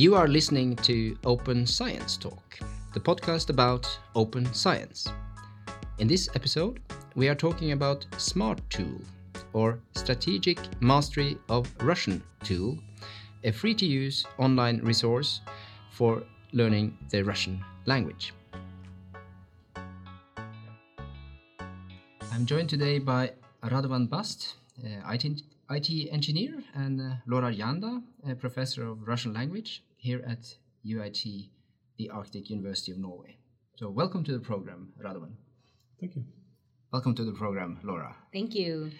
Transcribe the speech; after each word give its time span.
You 0.00 0.14
are 0.14 0.28
listening 0.28 0.76
to 0.76 1.14
Open 1.26 1.66
Science 1.66 2.16
Talk, 2.16 2.58
the 2.94 3.00
podcast 3.00 3.50
about 3.50 3.86
open 4.14 4.50
science. 4.54 5.06
In 5.98 6.08
this 6.08 6.30
episode, 6.34 6.80
we 7.16 7.28
are 7.28 7.34
talking 7.34 7.72
about 7.72 8.06
Smart 8.16 8.62
Tool, 8.70 8.98
or 9.52 9.78
Strategic 9.94 10.58
Mastery 10.80 11.36
of 11.50 11.70
Russian 11.82 12.22
Tool, 12.42 12.78
a 13.44 13.52
free 13.52 13.74
to 13.74 13.84
use 13.84 14.24
online 14.38 14.80
resource 14.82 15.42
for 15.90 16.22
learning 16.54 16.96
the 17.10 17.22
Russian 17.22 17.62
language. 17.84 18.32
I'm 22.32 22.46
joined 22.46 22.70
today 22.70 23.00
by 23.00 23.32
Radovan 23.62 24.08
Bast, 24.08 24.54
uh, 24.82 25.12
IT, 25.12 25.42
IT 25.68 26.08
engineer, 26.10 26.54
and 26.72 27.02
uh, 27.02 27.16
Laura 27.26 27.52
Janda, 27.54 28.02
a 28.26 28.34
professor 28.34 28.86
of 28.86 29.06
Russian 29.06 29.34
language 29.34 29.82
here 30.00 30.22
at 30.26 30.56
UiT, 30.86 31.50
the 31.98 32.08
Arctic 32.08 32.48
University 32.48 32.90
of 32.90 32.98
Norway. 32.98 33.36
So, 33.76 33.90
welcome 33.90 34.24
to 34.24 34.32
the 34.32 34.38
program, 34.38 34.94
Radovan. 34.98 35.34
Thank 36.00 36.16
you. 36.16 36.24
Welcome 36.90 37.14
to 37.16 37.24
the 37.24 37.32
program, 37.32 37.78
Laura. 37.82 38.16
Thank 38.32 38.54
you. 38.54 38.92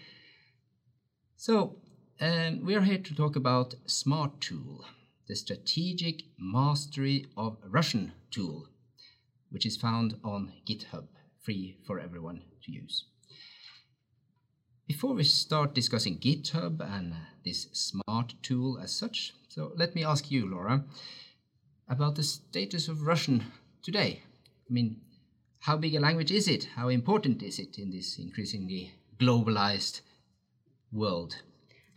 So, 1.36 1.76
um, 2.20 2.66
we 2.66 2.74
are 2.74 2.82
here 2.82 2.98
to 2.98 3.14
talk 3.14 3.34
about 3.34 3.76
Smart 3.86 4.42
Tool, 4.42 4.84
the 5.26 5.34
strategic 5.34 6.24
mastery 6.38 7.24
of 7.34 7.56
Russian 7.64 8.12
tool, 8.30 8.68
which 9.48 9.64
is 9.64 9.78
found 9.78 10.16
on 10.22 10.52
GitHub, 10.68 11.06
free 11.42 11.78
for 11.86 11.98
everyone 11.98 12.42
to 12.64 12.72
use. 12.72 13.06
Before 14.86 15.14
we 15.14 15.24
start 15.24 15.74
discussing 15.74 16.18
GitHub 16.18 16.80
and 16.80 17.14
this 17.42 17.68
smart 17.72 18.34
tool 18.42 18.78
as 18.82 18.92
such, 18.92 19.32
so 19.50 19.72
let 19.74 19.96
me 19.96 20.04
ask 20.04 20.30
you, 20.30 20.48
Laura, 20.48 20.84
about 21.88 22.14
the 22.14 22.22
status 22.22 22.86
of 22.86 23.02
Russian 23.02 23.44
today. 23.82 24.22
I 24.46 24.72
mean, 24.72 25.00
how 25.58 25.76
big 25.76 25.96
a 25.96 26.00
language 26.00 26.30
is 26.30 26.46
it? 26.46 26.68
How 26.76 26.88
important 26.88 27.42
is 27.42 27.58
it 27.58 27.76
in 27.76 27.90
this 27.90 28.16
increasingly 28.16 28.94
globalized 29.18 30.02
world? 30.92 31.42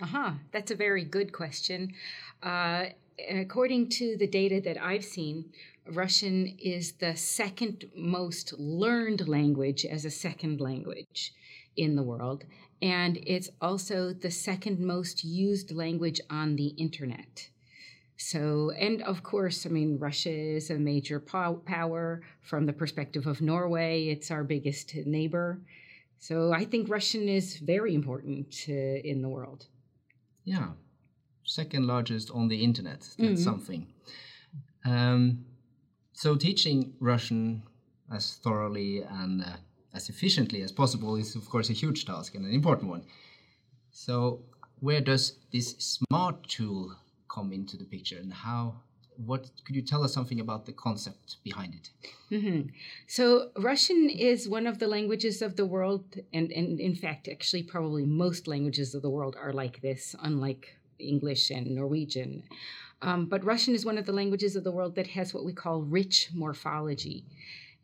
Uh-huh. 0.02 0.32
That's 0.52 0.72
a 0.72 0.76
very 0.76 1.04
good 1.04 1.32
question. 1.32 1.94
Uh, 2.42 2.86
according 3.30 3.90
to 3.90 4.18
the 4.18 4.26
data 4.26 4.60
that 4.62 4.82
I've 4.82 5.06
seen, 5.06 5.52
Russian 5.86 6.58
is 6.58 6.94
the 6.94 7.16
second 7.16 7.86
most 7.96 8.54
learned 8.58 9.28
language 9.28 9.86
as 9.86 10.06
a 10.06 10.12
second 10.12 10.60
language 10.60 11.34
in 11.76 11.96
the 11.96 12.04
world. 12.04 12.44
And 12.82 13.18
it's 13.26 13.50
also 13.62 14.14
the 14.14 14.32
second 14.32 14.80
most 14.80 15.24
used 15.24 15.72
language 15.72 16.20
on 16.30 16.56
the 16.56 16.68
internet. 16.68 17.50
So, 18.18 18.72
and 18.72 19.02
of 19.02 19.24
course, 19.24 19.66
I 19.66 19.70
mean, 19.70 19.98
Russia 20.00 20.32
is 20.32 20.70
a 20.70 20.78
major 20.78 21.20
power 21.20 22.22
from 22.42 22.66
the 22.66 22.74
perspective 22.74 23.26
of 23.28 23.42
Norway. 23.42 24.08
It's 24.08 24.32
our 24.32 24.44
biggest 24.44 24.96
neighbor. 25.06 25.62
So, 26.20 26.54
I 26.54 26.64
think 26.66 26.90
Russian 26.90 27.28
is 27.28 27.58
very 27.58 27.94
important 27.94 28.56
uh, 28.70 28.72
in 28.72 29.22
the 29.22 29.30
world. 29.30 29.66
Yeah, 30.46 30.70
second 31.44 31.88
largest 31.88 32.32
on 32.32 32.48
the 32.48 32.64
internet. 32.64 33.00
That's 33.00 33.16
mm-hmm. 33.18 33.36
something. 33.36 33.88
Um, 34.86 35.46
so, 36.14 36.36
teaching 36.36 36.94
Russian 37.00 37.64
as 38.14 38.36
thoroughly 38.44 39.04
and 39.04 39.42
uh, 39.42 39.58
as 39.94 40.10
efficiently 40.10 40.62
as 40.62 40.72
possible 40.72 41.16
is, 41.16 41.36
of 41.36 41.50
course, 41.50 41.70
a 41.70 41.74
huge 41.74 42.06
task 42.06 42.36
and 42.36 42.46
an 42.46 42.54
important 42.54 42.90
one. 42.90 43.04
So, 43.92 44.42
where 44.80 45.02
does 45.02 45.38
this 45.52 45.76
smart 45.78 46.48
tool 46.48 46.96
come 47.30 47.54
into 47.54 47.78
the 47.78 47.86
picture, 47.86 48.18
and 48.18 48.34
how? 48.34 48.76
What 49.16 49.52
could 49.64 49.76
you 49.76 49.84
tell 49.84 50.04
us 50.04 50.12
something 50.12 50.40
about 50.40 50.66
the 50.66 50.72
concept 50.72 51.38
behind 51.44 51.76
it? 51.76 51.90
Mm-hmm. 52.32 52.70
So, 53.08 53.52
Russian 53.58 54.10
is 54.10 54.50
one 54.50 54.66
of 54.66 54.80
the 54.80 54.88
languages 54.88 55.42
of 55.44 55.56
the 55.56 55.66
world, 55.66 56.16
and, 56.34 56.52
and 56.52 56.80
in 56.80 56.96
fact, 56.96 57.28
actually, 57.28 57.64
probably 57.64 58.06
most 58.06 58.48
languages 58.48 58.96
of 58.96 59.04
the 59.04 59.12
world 59.12 59.36
are 59.40 59.54
like 59.54 59.82
this, 59.82 60.16
unlike 60.22 60.78
English 60.98 61.52
and 61.52 61.68
Norwegian. 61.68 62.44
Um, 63.04 63.26
but 63.26 63.44
Russian 63.44 63.76
is 63.76 63.86
one 63.86 63.98
of 63.98 64.06
the 64.06 64.14
languages 64.14 64.56
of 64.56 64.64
the 64.64 64.72
world 64.72 64.96
that 64.96 65.08
has 65.08 65.34
what 65.34 65.46
we 65.46 65.54
call 65.54 65.82
rich 65.82 66.30
morphology. 66.34 67.26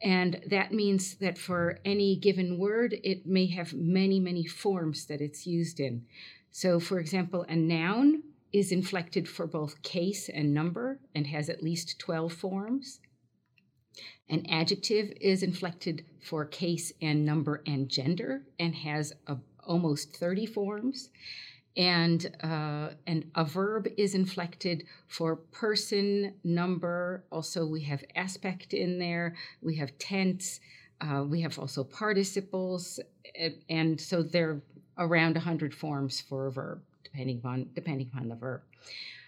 And 0.01 0.41
that 0.49 0.71
means 0.71 1.15
that 1.15 1.37
for 1.37 1.79
any 1.83 2.15
given 2.15 2.57
word, 2.57 2.95
it 3.03 3.25
may 3.25 3.47
have 3.47 3.73
many, 3.73 4.19
many 4.19 4.45
forms 4.45 5.05
that 5.07 5.21
it's 5.21 5.45
used 5.45 5.79
in. 5.79 6.05
So, 6.51 6.79
for 6.79 6.99
example, 6.99 7.45
a 7.49 7.55
noun 7.55 8.23
is 8.51 8.71
inflected 8.71 9.27
for 9.27 9.45
both 9.45 9.81
case 9.83 10.29
and 10.29 10.53
number 10.53 10.99
and 11.13 11.27
has 11.27 11.49
at 11.49 11.63
least 11.63 11.99
12 11.99 12.33
forms. 12.33 12.99
An 14.29 14.45
adjective 14.47 15.11
is 15.19 15.43
inflected 15.43 16.05
for 16.21 16.45
case 16.45 16.93
and 17.01 17.25
number 17.25 17.61
and 17.65 17.89
gender 17.89 18.43
and 18.59 18.75
has 18.75 19.13
a, 19.27 19.37
almost 19.65 20.15
30 20.15 20.45
forms 20.45 21.09
and 21.77 22.35
uh, 22.43 22.89
and 23.07 23.29
a 23.35 23.45
verb 23.45 23.87
is 23.97 24.15
inflected 24.15 24.85
for 25.07 25.35
person 25.35 26.33
number. 26.43 27.23
Also 27.31 27.65
we 27.65 27.81
have 27.83 28.03
aspect 28.15 28.73
in 28.73 28.99
there. 28.99 29.35
We 29.61 29.75
have 29.75 29.97
tense. 29.97 30.59
Uh, 31.01 31.23
we 31.27 31.41
have 31.41 31.57
also 31.57 31.83
participles. 31.83 32.99
And 33.69 33.99
so 33.99 34.21
there 34.21 34.61
are 34.97 35.07
around 35.07 35.35
100 35.35 35.73
forms 35.73 36.19
for 36.19 36.47
a 36.47 36.51
verb 36.51 36.81
depending 37.03 37.37
upon 37.37 37.69
depending 37.73 38.09
upon 38.13 38.27
the 38.27 38.35
verb. 38.35 38.61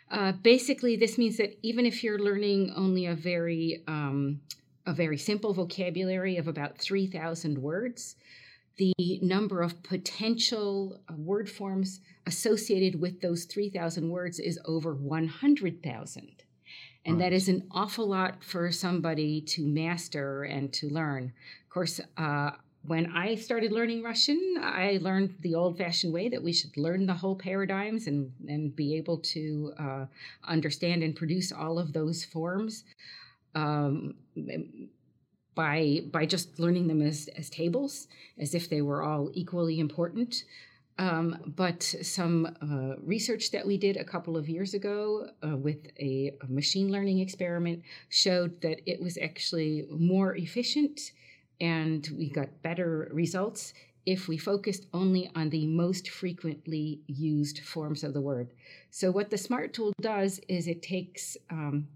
Uh, 0.10 0.34
basically 0.34 0.98
this 0.98 1.18
means 1.18 1.38
that 1.38 1.58
even 1.62 1.86
if 1.86 2.04
you're 2.04 2.20
learning 2.20 2.74
only 2.76 3.06
a 3.06 3.16
very 3.16 3.82
um, 3.88 4.42
a 4.86 4.94
very 4.94 5.18
simple 5.18 5.54
vocabulary 5.54 6.38
of 6.38 6.48
about 6.48 6.78
3000 6.78 7.58
words 7.58 8.16
the 8.82 9.20
number 9.22 9.62
of 9.62 9.84
potential 9.84 11.00
uh, 11.08 11.14
word 11.16 11.48
forms 11.48 12.02
associated 12.26 13.00
with 13.00 13.22
those 13.22 13.46
3,000 13.46 14.10
words 14.10 14.40
is 14.40 14.60
over 14.66 14.96
100,000. 14.96 16.44
And 17.06 17.16
right. 17.16 17.24
that 17.24 17.34
is 17.34 17.48
an 17.48 17.68
awful 17.72 18.08
lot 18.08 18.44
for 18.44 18.72
somebody 18.72 19.42
to 19.42 19.68
master 19.68 20.44
and 20.44 20.74
to 20.74 20.90
learn. 20.90 21.26
Of 21.64 21.70
course, 21.70 22.02
uh, 22.18 22.52
when 22.84 23.12
I 23.16 23.36
started 23.36 23.72
learning 23.72 24.02
Russian, 24.02 24.58
I 24.60 24.98
learned 25.00 25.36
the 25.42 25.54
old 25.54 25.78
fashioned 25.78 26.12
way 26.12 26.30
that 26.30 26.42
we 26.42 26.52
should 26.52 26.76
learn 26.76 27.06
the 27.06 27.14
whole 27.14 27.36
paradigms 27.36 28.08
and, 28.08 28.32
and 28.48 28.76
be 28.76 28.98
able 28.98 29.20
to 29.20 29.74
uh, 29.78 30.06
understand 30.48 31.04
and 31.04 31.16
produce 31.16 31.52
all 31.52 31.78
of 31.78 31.94
those 31.94 32.26
forms. 32.26 32.84
Um, 33.54 34.16
by 35.56 36.02
by 36.12 36.26
just 36.26 36.60
learning 36.60 36.88
them 36.88 37.02
as, 37.02 37.30
as 37.38 37.50
tables, 37.50 38.08
as 38.40 38.56
if 38.56 38.70
they 38.70 38.82
were 38.82 39.04
all 39.04 39.30
equally 39.34 39.80
important. 39.80 40.44
Um, 40.98 41.54
but 41.56 41.82
some 41.82 42.46
uh, 42.62 43.02
research 43.02 43.52
that 43.52 43.66
we 43.66 43.78
did 43.78 43.98
a 43.98 44.04
couple 44.04 44.38
of 44.38 44.48
years 44.48 44.74
ago 44.74 45.30
uh, 45.44 45.56
with 45.56 45.88
a, 46.00 46.34
a, 46.42 46.48
machine 46.48 46.92
learning 46.92 47.20
experiment 47.20 47.82
showed 48.10 48.62
that 48.62 48.82
it 48.86 49.02
was 49.02 49.18
actually 49.18 49.88
more 49.90 50.36
efficient 50.36 51.00
and 51.60 52.08
we 52.16 52.30
got 52.30 52.62
better 52.62 53.10
results 53.12 53.74
if 54.06 54.28
we 54.28 54.38
focused 54.38 54.88
only 54.94 55.30
on 55.36 55.50
the 55.50 55.68
most 55.68 56.10
frequently 56.10 57.00
used 57.08 57.60
forms 57.60 58.04
of 58.04 58.14
the 58.14 58.22
word. 58.22 58.52
So, 58.90 59.12
what 59.12 59.30
the 59.30 59.38
SMART 59.38 59.74
tool 59.74 59.94
does 60.02 60.40
is 60.48 60.68
it 60.68 60.82
takes 60.82 61.38
um, 61.50 61.88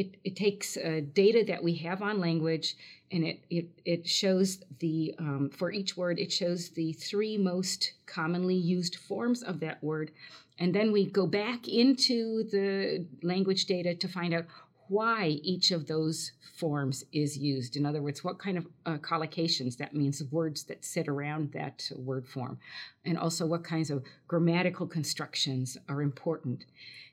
it, 0.00 0.16
it 0.24 0.34
takes 0.34 0.78
uh, 0.78 1.02
data 1.12 1.44
that 1.46 1.62
we 1.62 1.74
have 1.74 2.00
on 2.00 2.20
language 2.20 2.74
and 3.12 3.22
it, 3.22 3.40
it, 3.50 3.66
it 3.84 4.08
shows 4.08 4.64
the, 4.78 5.14
um, 5.18 5.50
for 5.52 5.70
each 5.70 5.94
word, 5.94 6.18
it 6.18 6.32
shows 6.32 6.70
the 6.70 6.94
three 6.94 7.36
most 7.36 7.92
commonly 8.06 8.54
used 8.54 8.96
forms 8.96 9.42
of 9.42 9.60
that 9.60 9.82
word. 9.84 10.10
And 10.58 10.74
then 10.74 10.90
we 10.90 11.04
go 11.04 11.26
back 11.26 11.68
into 11.68 12.44
the 12.44 13.04
language 13.22 13.66
data 13.66 13.94
to 13.94 14.08
find 14.08 14.32
out 14.32 14.46
why 14.90 15.38
each 15.42 15.70
of 15.70 15.86
those 15.86 16.32
forms 16.56 17.04
is 17.12 17.38
used. 17.38 17.76
In 17.76 17.86
other 17.86 18.02
words, 18.02 18.22
what 18.22 18.38
kind 18.38 18.58
of 18.58 18.66
uh, 18.84 18.98
collocations, 18.98 19.76
that 19.78 19.94
means 19.94 20.22
words 20.30 20.64
that 20.64 20.84
sit 20.84 21.08
around 21.08 21.52
that 21.52 21.88
word 21.96 22.26
form, 22.26 22.58
and 23.04 23.16
also 23.16 23.46
what 23.46 23.64
kinds 23.64 23.90
of 23.90 24.04
grammatical 24.28 24.86
constructions 24.86 25.78
are 25.88 26.02
important. 26.02 26.64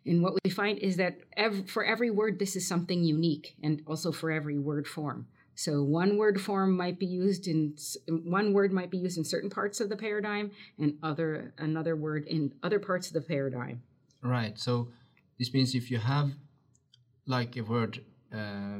And 0.05 0.23
what 0.23 0.33
we 0.43 0.49
find 0.49 0.79
is 0.79 0.97
that 0.97 1.19
ev- 1.37 1.69
for 1.69 1.85
every 1.85 2.09
word, 2.09 2.39
this 2.39 2.55
is 2.55 2.67
something 2.67 3.03
unique, 3.03 3.55
and 3.61 3.81
also 3.85 4.11
for 4.11 4.31
every 4.31 4.57
word 4.57 4.87
form. 4.87 5.27
So 5.53 5.83
one 5.83 6.17
word 6.17 6.39
form 6.41 6.75
might 6.75 6.99
be 6.99 7.05
used 7.05 7.47
in 7.47 7.75
one 8.07 8.53
word 8.53 8.71
might 8.71 8.91
be 8.91 8.97
used 8.97 9.17
in 9.17 9.23
certain 9.23 9.49
parts 9.49 9.79
of 9.79 9.89
the 9.89 9.97
paradigm, 9.97 10.51
and 10.79 10.97
other 11.03 11.53
another 11.57 11.95
word 11.95 12.25
in 12.25 12.53
other 12.63 12.79
parts 12.79 13.07
of 13.07 13.13
the 13.13 13.21
paradigm. 13.21 13.81
Right. 14.21 14.57
So 14.57 14.89
this 15.39 15.53
means 15.53 15.75
if 15.75 15.89
you 15.91 15.99
have 15.99 16.31
like 17.27 17.57
a 17.57 17.61
word, 17.61 18.03
uh, 18.33 18.79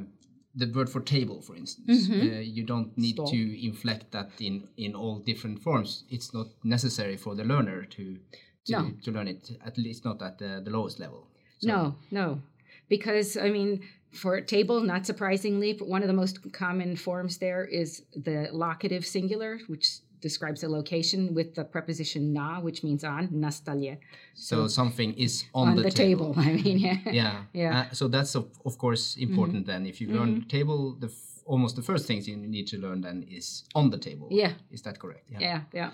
the 0.56 0.72
word 0.74 0.90
for 0.90 1.02
table, 1.02 1.42
for 1.42 1.56
instance, 1.56 2.08
mm-hmm. 2.08 2.38
uh, 2.38 2.40
you 2.40 2.64
don't 2.64 2.98
need 2.98 3.16
Stop. 3.16 3.30
to 3.30 3.66
inflect 3.66 4.12
that 4.12 4.32
in 4.40 4.68
in 4.78 4.96
all 4.96 5.20
different 5.20 5.60
forms. 5.62 6.04
It's 6.10 6.34
not 6.34 6.48
necessary 6.64 7.18
for 7.18 7.36
the 7.36 7.44
learner 7.44 7.84
to 7.84 8.18
to, 8.66 8.72
no. 8.72 8.92
to 9.04 9.12
learn 9.12 9.28
it, 9.28 9.52
at 9.66 9.78
least 9.78 10.06
not 10.06 10.22
at 10.22 10.38
the, 10.38 10.62
the 10.64 10.72
lowest 10.72 11.00
level. 11.00 11.28
So. 11.60 11.68
No, 11.68 11.96
no. 12.12 12.42
because 12.90 13.38
I 13.38 13.50
mean, 13.50 13.82
for 14.12 14.40
table, 14.42 14.82
not 14.82 15.06
surprisingly, 15.06 15.74
but 15.74 15.88
one 15.88 16.02
of 16.02 16.08
the 16.08 16.14
most 16.14 16.52
common 16.54 16.96
forms 16.96 17.38
there 17.38 17.66
is 17.66 18.04
the 18.16 18.50
locative 18.52 19.06
singular, 19.06 19.60
which 19.68 20.00
describes 20.22 20.64
a 20.64 20.68
location 20.69 21.34
with 21.34 21.54
the 21.56 21.64
preposition 21.64 22.34
na, 22.34 22.60
which 22.60 22.84
means 22.84 23.04
on, 23.04 23.28
nastalje. 23.30 23.98
So, 24.34 24.56
so 24.64 24.68
something 24.68 25.14
is 25.14 25.46
on, 25.54 25.69
on 25.69 25.75
the, 25.75 25.84
the 25.84 25.92
table. 25.92 26.34
table. 26.34 26.50
I 26.50 26.54
mean, 26.54 26.80
yeah. 26.80 26.98
Yeah. 27.12 27.44
Yeah. 27.54 27.80
Uh, 27.80 27.94
so 27.94 28.08
that's 28.08 28.36
of, 28.36 28.46
of 28.66 28.78
course 28.78 29.16
important 29.18 29.66
Mm-hmm. 29.66 29.84
then. 29.84 29.86
If 29.86 30.02
you 30.02 30.08
learn 30.10 30.46
table, 30.48 30.96
the 31.00 31.08
f- 31.08 31.44
almost 31.46 31.75
the 31.75 31.81
first 31.81 32.06
things 32.08 32.28
you 32.28 32.36
need 32.38 32.68
to 32.68 32.78
learn 32.78 33.02
then 33.02 33.25
is 33.30 33.64
on 33.75 33.90
the 33.90 33.98
table. 33.98 34.28
Yeah. 34.31 34.54
Is 34.72 34.81
that 34.84 35.00
correct? 35.00 35.25
Yeah, 35.30 35.62
yeah. 35.74 35.92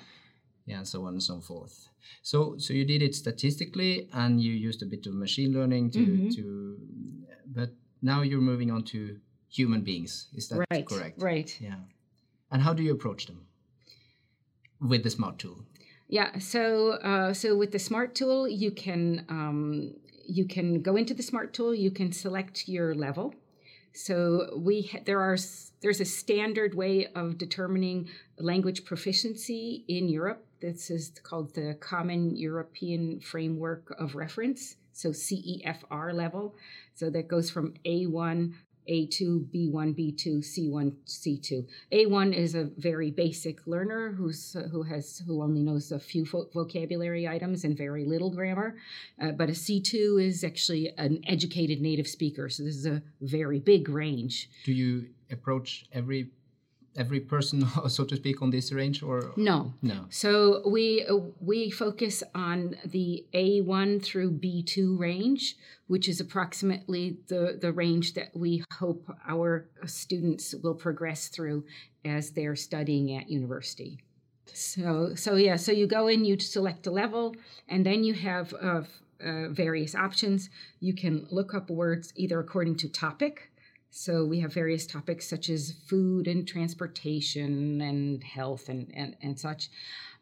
yeah, 0.66 0.78
and 0.78 0.88
so 0.88 1.06
on 1.06 1.14
and 1.14 1.24
so 1.24 1.40
forth. 1.42 1.90
So, 2.22 2.56
so 2.58 2.74
you 2.74 2.86
did 2.86 3.02
it 3.02 3.14
statistically, 3.16 4.10
and 4.14 4.42
you 4.42 4.52
used 4.54 4.82
a 4.82 4.86
bit 4.86 5.06
of 5.08 5.14
machine 5.14 5.52
learning 5.54 5.92
to 5.92 6.00
Mm-hmm. 6.00 6.30
to, 6.36 6.78
but 7.48 7.70
now 8.02 8.22
you're 8.22 8.42
moving 8.42 8.72
on 8.72 8.84
to 8.86 9.18
human 9.50 9.82
beings. 9.82 10.28
Is 10.36 10.48
that 10.50 10.66
Right. 10.72 10.86
correct? 10.88 11.22
Right. 11.22 11.56
Yeah. 11.62 11.76
And 12.52 12.62
how 12.62 12.74
do 12.74 12.84
you 12.84 12.92
approach 12.94 13.26
them 13.28 13.46
with 14.84 15.04
the 15.04 15.10
smart 15.10 15.40
tool? 15.40 15.64
Yeah. 16.08 16.38
So 16.40 16.92
uh, 16.92 17.34
so 17.34 17.56
with 17.56 17.72
the 17.72 17.80
smart 17.80 18.14
tool, 18.16 18.48
you 18.48 18.72
can 18.72 19.26
um, 19.30 19.96
you 20.26 20.46
can 20.46 20.82
go 20.82 20.96
into 20.96 21.14
the 21.14 21.24
smart 21.24 21.54
tool. 21.54 21.74
You 21.74 21.92
can 21.92 22.12
select 22.12 22.68
your 22.68 22.94
level. 22.94 23.34
So 23.94 24.54
we 24.58 24.90
ha- 24.92 25.00
there 25.06 25.20
are 25.20 25.38
there's 25.82 26.02
a 26.02 26.06
standard 26.06 26.76
way 26.76 27.08
of 27.16 27.38
determining 27.38 28.10
language 28.38 28.86
proficiency 28.86 29.86
in 29.88 30.10
Europe. 30.10 30.46
This 30.62 30.90
is 30.90 31.12
called 31.24 31.54
the 31.54 31.76
Common 31.80 32.36
European 32.36 33.20
Framework 33.20 33.96
of 34.00 34.16
Reference. 34.16 34.76
So 34.94 35.10
CEFR 35.10 36.14
level. 36.14 36.56
So 36.96 37.10
that 37.10 37.28
goes 37.28 37.50
from 37.50 37.74
A1 37.86 38.54
A2, 38.90 39.46
B1, 39.54 39.94
B2, 39.96 40.40
C1, 40.40 40.94
C2. 41.08 41.66
A1 41.92 42.34
is 42.34 42.56
a 42.56 42.70
very 42.78 43.12
basic 43.12 43.66
learner 43.66 44.12
who's 44.12 44.56
who 44.72 44.84
has 44.84 45.22
who 45.26 45.42
only 45.42 45.62
knows 45.62 45.92
a 45.92 46.00
few 46.00 46.26
vo- 46.26 46.50
vocabulary 46.54 47.28
items 47.28 47.64
and 47.64 47.78
very 47.78 48.06
little 48.06 48.30
grammar. 48.30 48.76
Uh, 49.22 49.32
but 49.32 49.50
a 49.50 49.54
C2 49.54 50.24
is 50.24 50.44
actually 50.44 50.94
an 50.98 51.22
educated 51.28 51.82
native 51.82 52.08
speaker. 52.08 52.50
So 52.50 52.64
this 52.64 52.76
is 52.76 52.86
a 52.86 53.02
very 53.22 53.60
big 53.60 53.90
range. 53.90 54.50
Do 54.66 54.74
you 54.74 55.08
approach 55.32 55.86
every 55.92 56.30
every 56.96 57.20
person, 57.20 57.66
so 57.88 58.04
to 58.06 58.16
speak, 58.16 58.42
on 58.42 58.50
this 58.52 58.72
range, 58.72 59.04
or 59.04 59.32
No. 59.36 59.74
no? 59.82 60.06
So 60.10 60.62
we 60.68 61.06
uh, 61.06 61.18
we 61.40 61.70
focus 61.70 62.24
on 62.36 62.76
the 62.86 63.26
A1 63.34 64.04
through 64.04 64.32
B2 64.32 64.98
range, 65.00 65.56
which 65.88 66.08
is 66.08 66.20
approximately 66.20 67.18
the 67.28 67.58
the 67.60 67.72
range 67.72 68.14
that 68.14 68.36
we 68.36 68.64
hope 68.74 69.04
our 69.28 69.68
students 69.86 70.54
will 70.64 70.76
progress 70.76 71.28
through 71.30 71.66
as 72.06 72.32
they're 72.32 72.56
studying 72.56 73.16
at 73.16 73.30
university. 73.30 74.00
So 74.54 75.16
so 75.16 75.36
yeah, 75.36 75.56
so 75.56 75.72
you 75.72 75.88
go 75.88 76.08
in, 76.08 76.26
you 76.26 76.38
select 76.40 76.86
a 76.88 76.92
level, 76.92 77.36
and 77.68 77.86
then 77.86 78.04
you 78.04 78.14
have 78.14 78.54
uh, 78.62 78.82
uh, 79.24 79.50
various 79.50 79.96
options. 79.96 80.50
You 80.80 80.94
can 80.94 81.28
look 81.32 81.54
up 81.54 81.70
words 81.70 82.14
either 82.16 82.40
according 82.40 82.76
to 82.78 82.90
topic. 82.90 83.50
So 83.96 84.26
we 84.26 84.40
have 84.40 84.52
various 84.52 84.88
topics 84.88 85.30
such 85.30 85.50
as 85.50 85.76
food 85.88 86.28
and 86.28 86.48
transportation 86.48 87.80
and 87.80 88.24
health 88.24 88.68
and, 88.68 88.92
and, 88.96 89.16
and 89.22 89.40
such. 89.40 89.70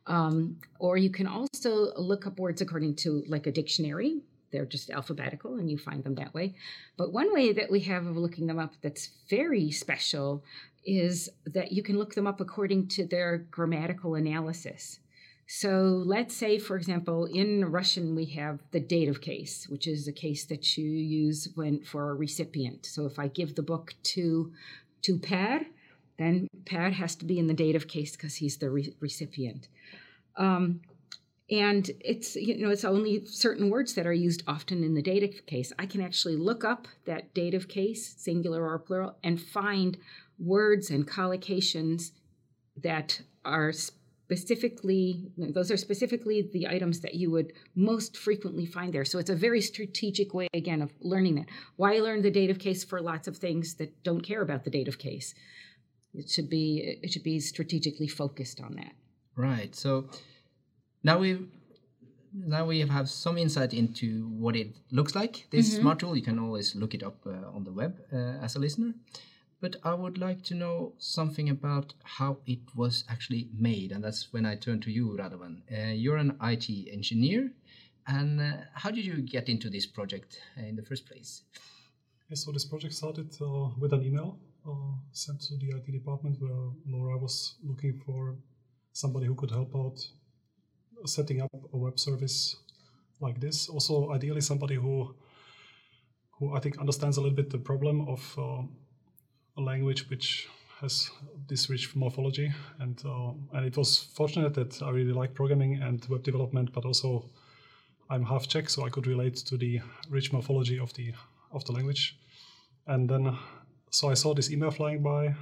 Um, 0.07 0.57
or 0.77 0.97
you 0.97 1.09
can 1.09 1.25
also 1.25 1.93
look 1.95 2.27
up 2.27 2.37
words 2.37 2.59
according 2.59 2.97
to 2.97 3.23
like 3.29 3.47
a 3.47 3.51
dictionary. 3.51 4.23
They're 4.51 4.65
just 4.65 4.89
alphabetical 4.89 5.55
and 5.55 5.71
you 5.71 5.77
find 5.77 6.03
them 6.03 6.15
that 6.15 6.33
way. 6.33 6.53
But 6.97 7.13
one 7.13 7.33
way 7.33 7.53
that 7.53 7.71
we 7.71 7.79
have 7.81 8.05
of 8.07 8.17
looking 8.17 8.45
them 8.45 8.59
up 8.59 8.73
that's 8.81 9.11
very 9.29 9.71
special 9.71 10.43
is 10.83 11.29
that 11.45 11.71
you 11.71 11.81
can 11.81 11.97
look 11.97 12.13
them 12.13 12.27
up 12.27 12.41
according 12.41 12.89
to 12.89 13.05
their 13.05 13.37
grammatical 13.37 14.15
analysis. 14.15 14.99
So 15.53 16.01
let's 16.05 16.33
say, 16.33 16.57
for 16.59 16.77
example, 16.77 17.25
in 17.25 17.65
Russian 17.65 18.15
we 18.15 18.23
have 18.27 18.61
the 18.71 18.79
dative 18.79 19.19
case, 19.19 19.67
which 19.67 19.85
is 19.85 20.07
a 20.07 20.13
case 20.13 20.45
that 20.45 20.77
you 20.77 20.85
use 20.85 21.49
when 21.55 21.81
for 21.81 22.11
a 22.11 22.13
recipient. 22.13 22.85
So 22.85 23.05
if 23.05 23.19
I 23.19 23.27
give 23.27 23.55
the 23.55 23.61
book 23.61 23.93
to 24.13 24.53
to 25.01 25.19
Per, 25.19 25.65
then 26.17 26.47
Per 26.65 26.91
has 26.91 27.15
to 27.15 27.25
be 27.25 27.37
in 27.37 27.47
the 27.47 27.53
dative 27.53 27.89
case 27.89 28.15
because 28.15 28.35
he's 28.35 28.59
the 28.59 28.69
re- 28.69 28.95
recipient. 29.01 29.67
Um, 30.37 30.79
and 31.49 31.91
it's 31.99 32.37
you 32.37 32.57
know 32.59 32.71
it's 32.71 32.85
only 32.85 33.25
certain 33.25 33.69
words 33.69 33.93
that 33.95 34.07
are 34.07 34.13
used 34.13 34.43
often 34.47 34.85
in 34.85 34.93
the 34.93 35.01
dative 35.01 35.45
case. 35.47 35.73
I 35.77 35.85
can 35.85 36.01
actually 36.01 36.37
look 36.37 36.63
up 36.63 36.87
that 37.03 37.33
dative 37.33 37.67
case, 37.67 38.15
singular 38.17 38.65
or 38.65 38.79
plural, 38.79 39.17
and 39.21 39.37
find 39.37 39.97
words 40.39 40.89
and 40.89 41.05
collocations 41.05 42.11
that 42.77 43.19
are 43.43 43.73
specifically 44.31 45.31
those 45.37 45.71
are 45.71 45.77
specifically 45.77 46.49
the 46.53 46.67
items 46.67 47.01
that 47.01 47.15
you 47.15 47.29
would 47.31 47.51
most 47.75 48.15
frequently 48.15 48.65
find 48.65 48.93
there 48.93 49.05
so 49.05 49.19
it's 49.19 49.29
a 49.29 49.35
very 49.35 49.61
strategic 49.61 50.33
way 50.33 50.47
again 50.53 50.81
of 50.81 50.91
learning 51.01 51.35
that 51.35 51.47
why 51.75 51.99
learn 51.99 52.21
the 52.21 52.31
dative 52.31 52.59
case 52.59 52.83
for 52.83 53.01
lots 53.01 53.27
of 53.27 53.35
things 53.37 53.75
that 53.75 54.03
don't 54.03 54.21
care 54.21 54.41
about 54.41 54.63
the 54.63 54.69
dative 54.69 54.97
case 54.97 55.33
it 56.13 56.29
should 56.29 56.49
be 56.49 56.99
it 57.03 57.11
should 57.11 57.23
be 57.23 57.39
strategically 57.39 58.07
focused 58.07 58.61
on 58.61 58.75
that 58.75 58.93
Right. 59.35 59.75
So 59.75 60.09
now 61.03 61.19
we 61.19 61.39
now 62.33 62.65
we 62.65 62.79
have 62.79 63.09
some 63.09 63.37
insight 63.37 63.73
into 63.73 64.27
what 64.29 64.55
it 64.55 64.75
looks 64.91 65.15
like. 65.15 65.47
This 65.51 65.75
smart 65.75 65.99
tool, 65.99 66.15
you 66.15 66.21
can 66.21 66.39
always 66.39 66.75
look 66.75 66.93
it 66.93 67.03
up 67.03 67.17
uh, 67.25 67.55
on 67.55 67.63
the 67.63 67.71
web 67.71 67.99
uh, 68.13 68.43
as 68.45 68.55
a 68.55 68.59
listener. 68.59 68.93
But 69.61 69.77
I 69.83 69.93
would 69.93 70.17
like 70.17 70.43
to 70.45 70.55
know 70.55 70.93
something 70.97 71.49
about 71.49 71.93
how 72.03 72.39
it 72.45 72.59
was 72.75 73.05
actually 73.07 73.47
made, 73.53 73.91
and 73.93 74.03
that's 74.03 74.33
when 74.33 74.45
I 74.45 74.55
turn 74.55 74.81
to 74.81 74.91
you, 74.91 75.15
Radovan. 75.17 75.61
Uh, 75.71 75.93
you're 75.93 76.17
an 76.17 76.37
IT 76.41 76.67
engineer, 76.91 77.51
and 78.07 78.41
uh, 78.41 78.57
how 78.73 78.91
did 78.91 79.05
you 79.05 79.21
get 79.21 79.47
into 79.47 79.69
this 79.69 79.85
project 79.85 80.41
uh, 80.57 80.65
in 80.65 80.75
the 80.75 80.83
first 80.83 81.05
place? 81.05 81.43
Yeah, 82.29 82.35
so 82.35 82.51
this 82.51 82.65
project 82.65 82.93
started 82.93 83.29
uh, 83.39 83.69
with 83.79 83.93
an 83.93 84.03
email 84.03 84.39
uh, 84.67 84.93
sent 85.11 85.41
to 85.41 85.57
the 85.57 85.69
IT 85.77 85.91
department 85.91 86.41
where 86.41 86.71
Laura 86.87 87.17
was 87.17 87.55
looking 87.63 88.01
for 88.05 88.35
somebody 88.93 89.27
who 89.27 89.35
could 89.35 89.51
help 89.51 89.75
out 89.75 89.99
setting 91.05 91.41
up 91.41 91.51
a 91.73 91.77
web 91.77 91.99
service 91.99 92.55
like 93.19 93.39
this. 93.39 93.69
Also, 93.69 94.11
ideally, 94.11 94.41
somebody 94.41 94.75
who 94.75 95.15
who 96.39 96.55
I 96.55 96.59
think 96.59 96.79
understands 96.79 97.17
a 97.17 97.21
little 97.21 97.35
bit 97.35 97.51
the 97.51 97.59
problem 97.59 98.07
of 98.07 98.37
a 99.57 99.61
language 99.61 100.09
which 100.09 100.47
has 100.79 101.11
this 101.47 101.69
rich 101.69 101.95
morphology. 101.95 102.51
And 102.79 103.01
uh, 103.05 103.31
and 103.53 103.65
it 103.65 103.77
was 103.77 103.97
fortunate 103.97 104.53
that 104.55 104.81
I 104.81 104.89
really 104.89 105.13
like 105.13 105.33
programming 105.33 105.81
and 105.81 106.05
web 106.09 106.23
development, 106.23 106.73
but 106.73 106.85
also 106.85 107.29
I'm 108.09 108.23
half 108.25 108.47
Czech, 108.47 108.69
so 108.69 108.85
I 108.85 108.89
could 108.89 109.07
relate 109.07 109.35
to 109.35 109.57
the 109.57 109.81
rich 110.09 110.33
morphology 110.33 110.79
of 110.79 110.93
the 110.93 111.13
of 111.51 111.63
the 111.65 111.71
language. 111.71 112.17
And 112.87 113.09
then, 113.09 113.37
so 113.89 114.09
I 114.09 114.15
saw 114.15 114.33
this 114.33 114.51
email 114.51 114.71
flying 114.71 115.03
by. 115.03 115.35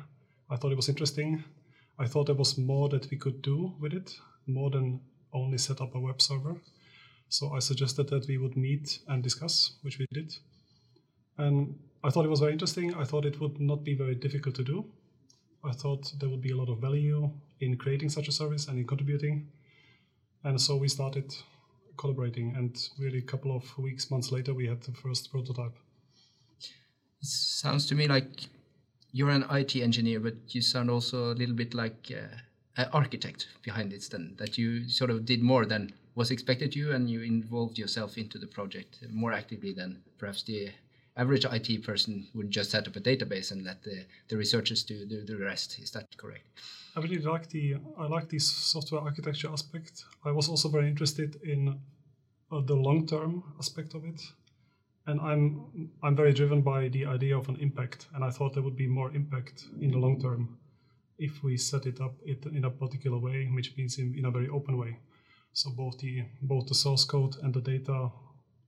I 0.49 0.55
thought 0.57 0.71
it 0.71 0.77
was 0.77 0.89
interesting. 0.89 1.43
I 1.97 2.07
thought 2.07 2.25
there 2.25 2.35
was 2.35 2.57
more 2.57 2.89
that 2.89 3.09
we 3.11 3.17
could 3.17 3.41
do 3.41 3.73
with 3.79 3.93
it, 3.93 4.15
more 4.47 4.69
than 4.69 5.01
only 5.33 5.57
set 5.57 5.81
up 5.81 5.95
a 5.95 5.99
web 5.99 6.21
server. 6.21 6.55
So 7.29 7.53
I 7.53 7.59
suggested 7.59 8.09
that 8.09 8.27
we 8.27 8.37
would 8.37 8.57
meet 8.57 8.99
and 9.07 9.23
discuss, 9.23 9.77
which 9.83 9.99
we 9.99 10.05
did. 10.11 10.33
And 11.37 11.77
I 12.03 12.10
thought 12.10 12.25
it 12.25 12.29
was 12.29 12.39
very 12.39 12.53
interesting. 12.53 12.94
I 12.96 13.03
thought 13.03 13.25
it 13.25 13.39
would 13.41 13.60
not 13.60 13.84
be 13.84 13.94
very 13.94 14.15
difficult 14.15 14.56
to 14.56 14.63
do. 14.63 14.86
I 15.63 15.74
thought 15.74 16.13
there 16.20 16.29
would 16.29 16.41
be 16.41 16.51
a 16.51 16.56
lot 16.56 16.70
of 16.70 16.79
value 16.79 17.29
in 17.60 17.75
creating 17.75 18.10
such 18.10 18.29
a 18.29 18.32
service 18.32 18.68
and 18.68 18.79
in 18.79 18.88
contributing. 18.88 19.50
And 20.46 20.60
so 20.62 20.77
we 20.77 20.88
started 20.88 21.36
collaborating. 21.98 22.56
And 22.56 22.82
really, 22.98 23.18
a 23.18 23.29
couple 23.34 23.53
of 23.53 23.77
weeks, 23.77 24.10
months 24.10 24.32
later, 24.32 24.53
we 24.53 24.68
had 24.68 24.82
the 24.82 24.94
first 24.94 25.29
prototype. 25.29 25.75
It 27.22 27.27
sounds 27.27 27.86
to 27.88 27.96
me 27.96 28.08
like 28.08 28.48
you're 29.12 29.32
an 29.32 29.46
IT 29.51 29.75
engineer, 29.75 30.22
but 30.22 30.36
you 30.48 30.62
sound 30.62 30.89
also 30.89 31.34
a 31.34 31.36
little 31.36 31.56
bit 31.56 31.74
like 31.74 32.10
uh, 32.12 32.38
an 32.77 32.88
architect 32.94 33.48
behind 33.62 33.91
it. 33.91 34.08
Then 34.10 34.36
that 34.38 34.58
you 34.58 34.88
sort 34.88 35.10
of 35.10 35.25
did 35.25 35.44
more 35.44 35.65
than 35.65 35.91
was 36.15 36.32
expected 36.32 36.74
you, 36.74 36.94
and 36.94 37.10
you 37.10 37.24
involved 37.24 37.77
yourself 37.77 38.18
into 38.18 38.38
the 38.38 38.48
project 38.48 39.00
more 39.12 39.34
actively 39.34 39.74
than 39.74 40.01
perhaps 40.18 40.44
the 40.44 40.70
average 41.19 41.45
IT 41.45 41.83
person 41.83 42.27
would 42.33 42.49
just 42.49 42.71
set 42.71 42.88
up 42.88 42.95
a 42.95 43.01
database 43.01 43.51
and 43.51 43.63
let 43.63 43.83
the, 43.83 44.05
the 44.29 44.38
researchers 44.38 44.83
do, 44.83 45.05
the 45.05 45.38
rest. 45.38 45.77
Is 45.79 45.91
that 45.91 46.05
correct? 46.17 46.47
I 46.95 47.01
really 47.01 47.19
like 47.19 47.49
the 47.49 47.75
I 47.97 48.07
like 48.07 48.29
this 48.29 48.47
software 48.47 49.01
architecture 49.01 49.49
aspect. 49.51 50.03
I 50.25 50.31
was 50.31 50.49
also 50.49 50.69
very 50.69 50.88
interested 50.88 51.35
in 51.43 51.79
uh, 52.51 52.61
the 52.61 52.75
long 52.75 53.05
term 53.05 53.43
aspect 53.59 53.93
of 53.93 54.05
it, 54.05 54.21
and 55.05 55.21
I'm 55.21 55.89
I'm 56.01 56.15
very 56.15 56.33
driven 56.33 56.61
by 56.61 56.88
the 56.88 57.05
idea 57.05 57.38
of 57.38 57.47
an 57.49 57.57
impact. 57.57 58.07
And 58.13 58.23
I 58.23 58.31
thought 58.31 58.53
there 58.53 58.63
would 58.63 58.77
be 58.77 58.88
more 58.88 59.11
impact 59.13 59.65
in 59.79 59.91
the 59.91 59.99
long 59.99 60.19
term 60.19 60.57
if 61.19 61.43
we 61.43 61.57
set 61.57 61.85
it 61.85 62.01
up 62.01 62.15
it 62.25 62.45
in 62.45 62.65
a 62.65 62.71
particular 62.71 63.19
way, 63.19 63.47
which 63.53 63.77
means 63.77 63.99
in, 63.99 64.15
in 64.17 64.25
a 64.25 64.31
very 64.31 64.49
open 64.49 64.77
way. 64.77 64.97
So 65.53 65.69
both 65.69 65.99
the 65.99 66.23
both 66.41 66.67
the 66.67 66.75
source 66.75 67.05
code 67.05 67.35
and 67.43 67.53
the 67.53 67.61
data 67.61 68.09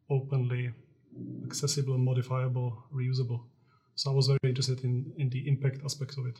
openly 0.10 0.74
accessible, 1.46 1.98
modifiable, 1.98 2.84
reusable. 2.94 3.41
So 3.96 4.12
I 4.12 4.13
was 4.13 4.27
very 4.27 4.39
interested 4.44 4.84
in 4.84 5.13
in 5.18 5.30
the 5.30 5.48
impact 5.48 5.84
aspect 5.84 6.18
of 6.18 6.25
it, 6.25 6.39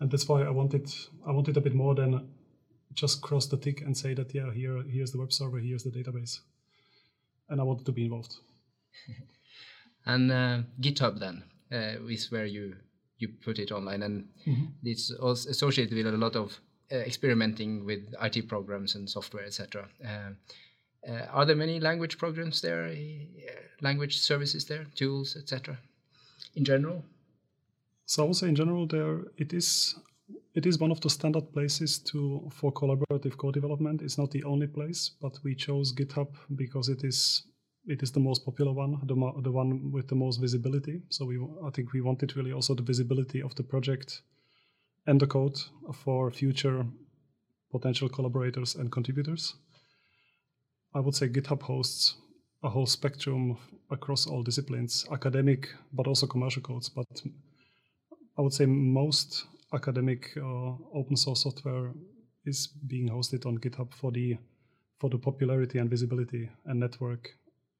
and 0.00 0.10
that's 0.10 0.28
why 0.28 0.42
I 0.42 0.50
wanted 0.50 0.92
I 1.26 1.32
wanted 1.32 1.56
a 1.56 1.60
bit 1.60 1.74
more 1.74 1.94
than 1.94 2.28
just 2.94 3.22
cross 3.22 3.46
the 3.46 3.56
tick 3.56 3.82
and 3.82 3.96
say 3.96 4.14
that 4.14 4.34
yeah 4.34 4.52
here 4.52 4.82
here's 4.82 5.12
the 5.12 5.18
web 5.18 5.32
server 5.32 5.58
here's 5.58 5.84
the 5.84 5.90
database, 5.90 6.40
and 7.48 7.60
I 7.60 7.64
wanted 7.64 7.86
to 7.86 7.92
be 7.92 8.04
involved. 8.04 8.34
and 10.06 10.32
uh, 10.32 10.58
GitHub 10.80 11.18
then 11.18 11.44
uh, 11.72 12.08
is 12.08 12.30
where 12.30 12.46
you 12.46 12.76
you 13.18 13.28
put 13.44 13.58
it 13.58 13.72
online, 13.72 14.02
and 14.02 14.28
mm-hmm. 14.46 14.66
it's 14.82 15.10
also 15.10 15.50
associated 15.50 15.96
with 15.96 16.06
a 16.06 16.16
lot 16.16 16.36
of 16.36 16.60
uh, 16.92 16.96
experimenting 16.96 17.84
with 17.84 18.14
IT 18.22 18.48
programs 18.48 18.94
and 18.94 19.08
software, 19.08 19.44
etc. 19.44 19.88
Uh, 20.04 20.30
are 21.06 21.44
there 21.44 21.56
many 21.56 21.80
language 21.80 22.18
programs 22.18 22.60
there, 22.60 22.86
uh, 22.86 22.94
language 23.80 24.18
services 24.18 24.64
there, 24.64 24.86
tools, 24.94 25.36
etc. 25.36 25.78
In 26.54 26.64
general. 26.64 27.04
So 28.06 28.24
I 28.24 28.26
would 28.26 28.36
say 28.36 28.48
in 28.48 28.56
general 28.56 28.86
there 28.86 29.24
it 29.36 29.52
is 29.52 29.94
it 30.54 30.66
is 30.66 30.78
one 30.78 30.90
of 30.90 31.00
the 31.00 31.10
standard 31.10 31.52
places 31.52 31.98
to 32.10 32.48
for 32.52 32.72
collaborative 32.72 33.36
code 33.36 33.54
development. 33.54 34.02
It's 34.02 34.18
not 34.18 34.30
the 34.30 34.44
only 34.44 34.66
place, 34.66 35.10
but 35.20 35.38
we 35.44 35.54
chose 35.54 35.94
GitHub 35.94 36.28
because 36.56 36.88
it 36.88 37.04
is 37.04 37.44
it 37.86 38.02
is 38.02 38.12
the 38.12 38.20
most 38.20 38.44
popular 38.44 38.72
one, 38.72 39.00
the, 39.04 39.14
the 39.42 39.50
one 39.50 39.90
with 39.90 40.08
the 40.08 40.14
most 40.14 40.40
visibility. 40.40 41.00
So 41.08 41.24
we, 41.24 41.38
I 41.64 41.70
think 41.70 41.92
we 41.92 42.02
wanted 42.02 42.36
really 42.36 42.52
also 42.52 42.74
the 42.74 42.82
visibility 42.82 43.40
of 43.42 43.54
the 43.54 43.62
project 43.62 44.22
and 45.06 45.18
the 45.18 45.26
code 45.26 45.58
for 45.94 46.30
future 46.30 46.84
potential 47.70 48.08
collaborators 48.10 48.74
and 48.74 48.92
contributors. 48.92 49.54
I 50.94 51.00
would 51.00 51.14
say 51.14 51.28
GitHub 51.28 51.62
hosts 51.62 52.16
a 52.62 52.68
whole 52.68 52.86
spectrum 52.86 53.56
across 53.90 54.26
all 54.26 54.42
disciplines, 54.42 55.06
academic, 55.12 55.68
but 55.92 56.06
also 56.06 56.26
commercial 56.26 56.62
codes. 56.62 56.88
But 56.88 57.06
I 58.38 58.42
would 58.42 58.52
say 58.52 58.66
most 58.66 59.44
academic 59.72 60.30
uh, 60.36 60.74
open 60.94 61.16
source 61.16 61.42
software 61.42 61.92
is 62.44 62.68
being 62.86 63.08
hosted 63.08 63.46
on 63.46 63.58
GitHub 63.58 63.92
for 63.94 64.10
the 64.10 64.38
for 64.98 65.10
the 65.10 65.18
popularity 65.18 65.78
and 65.78 65.88
visibility 65.88 66.48
and 66.66 66.80
network 66.80 67.30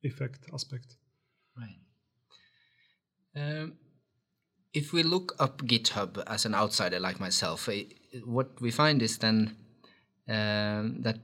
effect 0.04 0.40
aspect. 0.54 0.96
Right. 1.56 1.78
Um, 3.34 3.74
if 4.72 4.92
we 4.92 5.02
look 5.02 5.34
up 5.40 5.62
GitHub 5.62 6.22
as 6.26 6.44
an 6.44 6.54
outsider 6.54 7.00
like 7.00 7.18
myself, 7.18 7.68
eh, 7.68 7.84
what 8.24 8.60
we 8.60 8.70
find 8.70 9.02
is 9.02 9.18
then 9.18 9.56
um, 10.28 11.02
that 11.02 11.18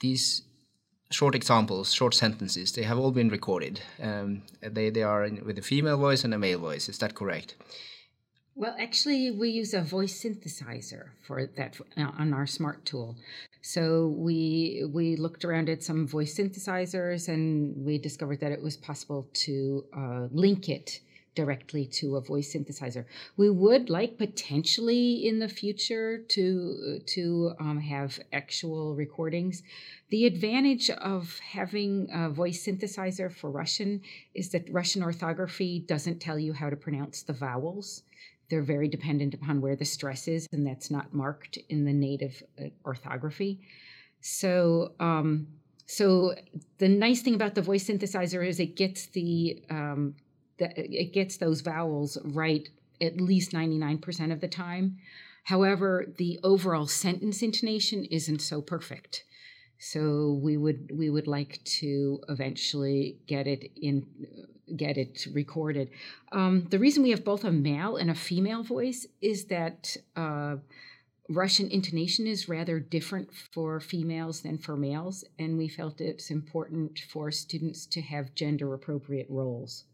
these 0.00 0.42
short 1.10 1.34
examples, 1.34 1.92
short 1.92 2.14
sentences, 2.14 2.72
they 2.72 2.82
have 2.82 2.98
all 2.98 3.10
been 3.10 3.28
recorded. 3.28 3.80
Um, 4.02 4.42
they 4.62 4.90
they 4.90 5.02
are 5.02 5.24
in, 5.24 5.44
with 5.44 5.58
a 5.58 5.62
female 5.62 5.98
voice 5.98 6.24
and 6.24 6.32
a 6.32 6.38
male 6.38 6.58
voice. 6.58 6.88
Is 6.88 6.98
that 6.98 7.14
correct? 7.14 7.56
Well, 8.54 8.76
actually, 8.78 9.30
we 9.30 9.48
use 9.48 9.74
a 9.74 9.80
voice 9.80 10.22
synthesizer 10.22 11.10
for 11.26 11.46
that 11.56 11.80
uh, 11.96 12.10
on 12.18 12.34
our 12.34 12.46
smart 12.46 12.84
tool. 12.84 13.16
So 13.62 14.14
we 14.16 14.84
we 14.92 15.16
looked 15.16 15.44
around 15.44 15.68
at 15.68 15.82
some 15.82 16.06
voice 16.06 16.34
synthesizers, 16.36 17.28
and 17.28 17.84
we 17.84 17.98
discovered 17.98 18.40
that 18.40 18.52
it 18.52 18.62
was 18.62 18.76
possible 18.76 19.28
to 19.44 19.84
uh, 19.96 20.28
link 20.30 20.68
it 20.68 21.00
directly 21.34 21.86
to 21.86 22.16
a 22.16 22.20
voice 22.20 22.54
synthesizer. 22.54 23.04
We 23.36 23.50
would 23.50 23.88
like 23.88 24.18
potentially 24.18 25.26
in 25.26 25.38
the 25.38 25.48
future 25.48 26.18
to 26.18 27.00
to 27.06 27.52
um, 27.60 27.80
have 27.80 28.18
actual 28.32 28.94
recordings. 28.94 29.62
The 30.10 30.26
advantage 30.26 30.90
of 30.90 31.38
having 31.38 32.08
a 32.12 32.28
voice 32.28 32.66
synthesizer 32.66 33.32
for 33.32 33.50
Russian 33.50 34.02
is 34.34 34.50
that 34.50 34.72
Russian 34.72 35.02
orthography 35.02 35.78
doesn't 35.78 36.20
tell 36.20 36.38
you 36.38 36.52
how 36.52 36.68
to 36.68 36.76
pronounce 36.76 37.22
the 37.22 37.32
vowels 37.32 38.02
they're 38.50 38.62
very 38.62 38.88
dependent 38.88 39.32
upon 39.32 39.60
where 39.60 39.76
the 39.76 39.84
stress 39.84 40.28
is, 40.28 40.48
and 40.52 40.66
that's 40.66 40.90
not 40.90 41.14
marked 41.14 41.56
in 41.68 41.84
the 41.84 41.92
native 41.92 42.42
uh, 42.60 42.64
orthography. 42.84 43.60
So, 44.20 44.92
um, 45.00 45.46
so 45.86 46.34
the 46.78 46.88
nice 46.88 47.22
thing 47.22 47.34
about 47.34 47.54
the 47.54 47.62
voice 47.62 47.86
synthesizer 47.86 48.46
is 48.46 48.60
it 48.60 48.76
gets 48.76 49.06
the, 49.06 49.62
um, 49.70 50.16
the 50.60 50.68
it 50.76 51.12
gets 51.12 51.36
those 51.36 51.60
vowels 51.62 52.16
right 52.22 52.68
at 53.00 53.20
least 53.20 53.52
ninety 53.52 53.78
nine 53.78 53.98
percent 53.98 54.30
of 54.30 54.40
the 54.40 54.48
time. 54.48 54.98
However, 55.44 56.06
the 56.18 56.38
overall 56.44 56.86
sentence 56.86 57.42
intonation 57.42 58.04
isn't 58.04 58.40
so 58.40 58.62
perfect. 58.62 59.24
So 59.78 60.38
we 60.42 60.58
would 60.58 60.92
we 60.94 61.08
would 61.08 61.26
like 61.26 61.58
to 61.80 62.20
eventually 62.28 63.18
get 63.26 63.46
it 63.46 63.72
in 63.74 64.06
get 64.76 64.96
it 64.98 65.26
recorded. 65.32 65.90
Um, 66.30 66.66
the 66.70 66.78
reason 66.78 67.02
we 67.02 67.10
have 67.10 67.24
both 67.24 67.44
a 67.44 67.50
male 67.50 67.96
and 67.96 68.10
a 68.10 68.14
female 68.14 68.62
voice 68.62 69.06
is 69.20 69.46
that 69.46 69.96
uh, 70.14 70.56
Russian 71.30 71.68
intonation 71.70 72.26
is 72.26 72.48
rather 72.48 72.78
different 72.78 73.28
for 73.54 73.80
females 73.80 74.42
than 74.42 74.58
for 74.58 74.76
males, 74.76 75.24
and 75.38 75.56
we 75.56 75.68
felt 75.68 76.00
it's 76.00 76.30
important 76.30 77.00
for 77.12 77.30
students 77.30 77.86
to 77.86 78.00
have 78.02 78.34
gender 78.34 78.74
appropriate 78.74 79.28
roles. 79.30 79.84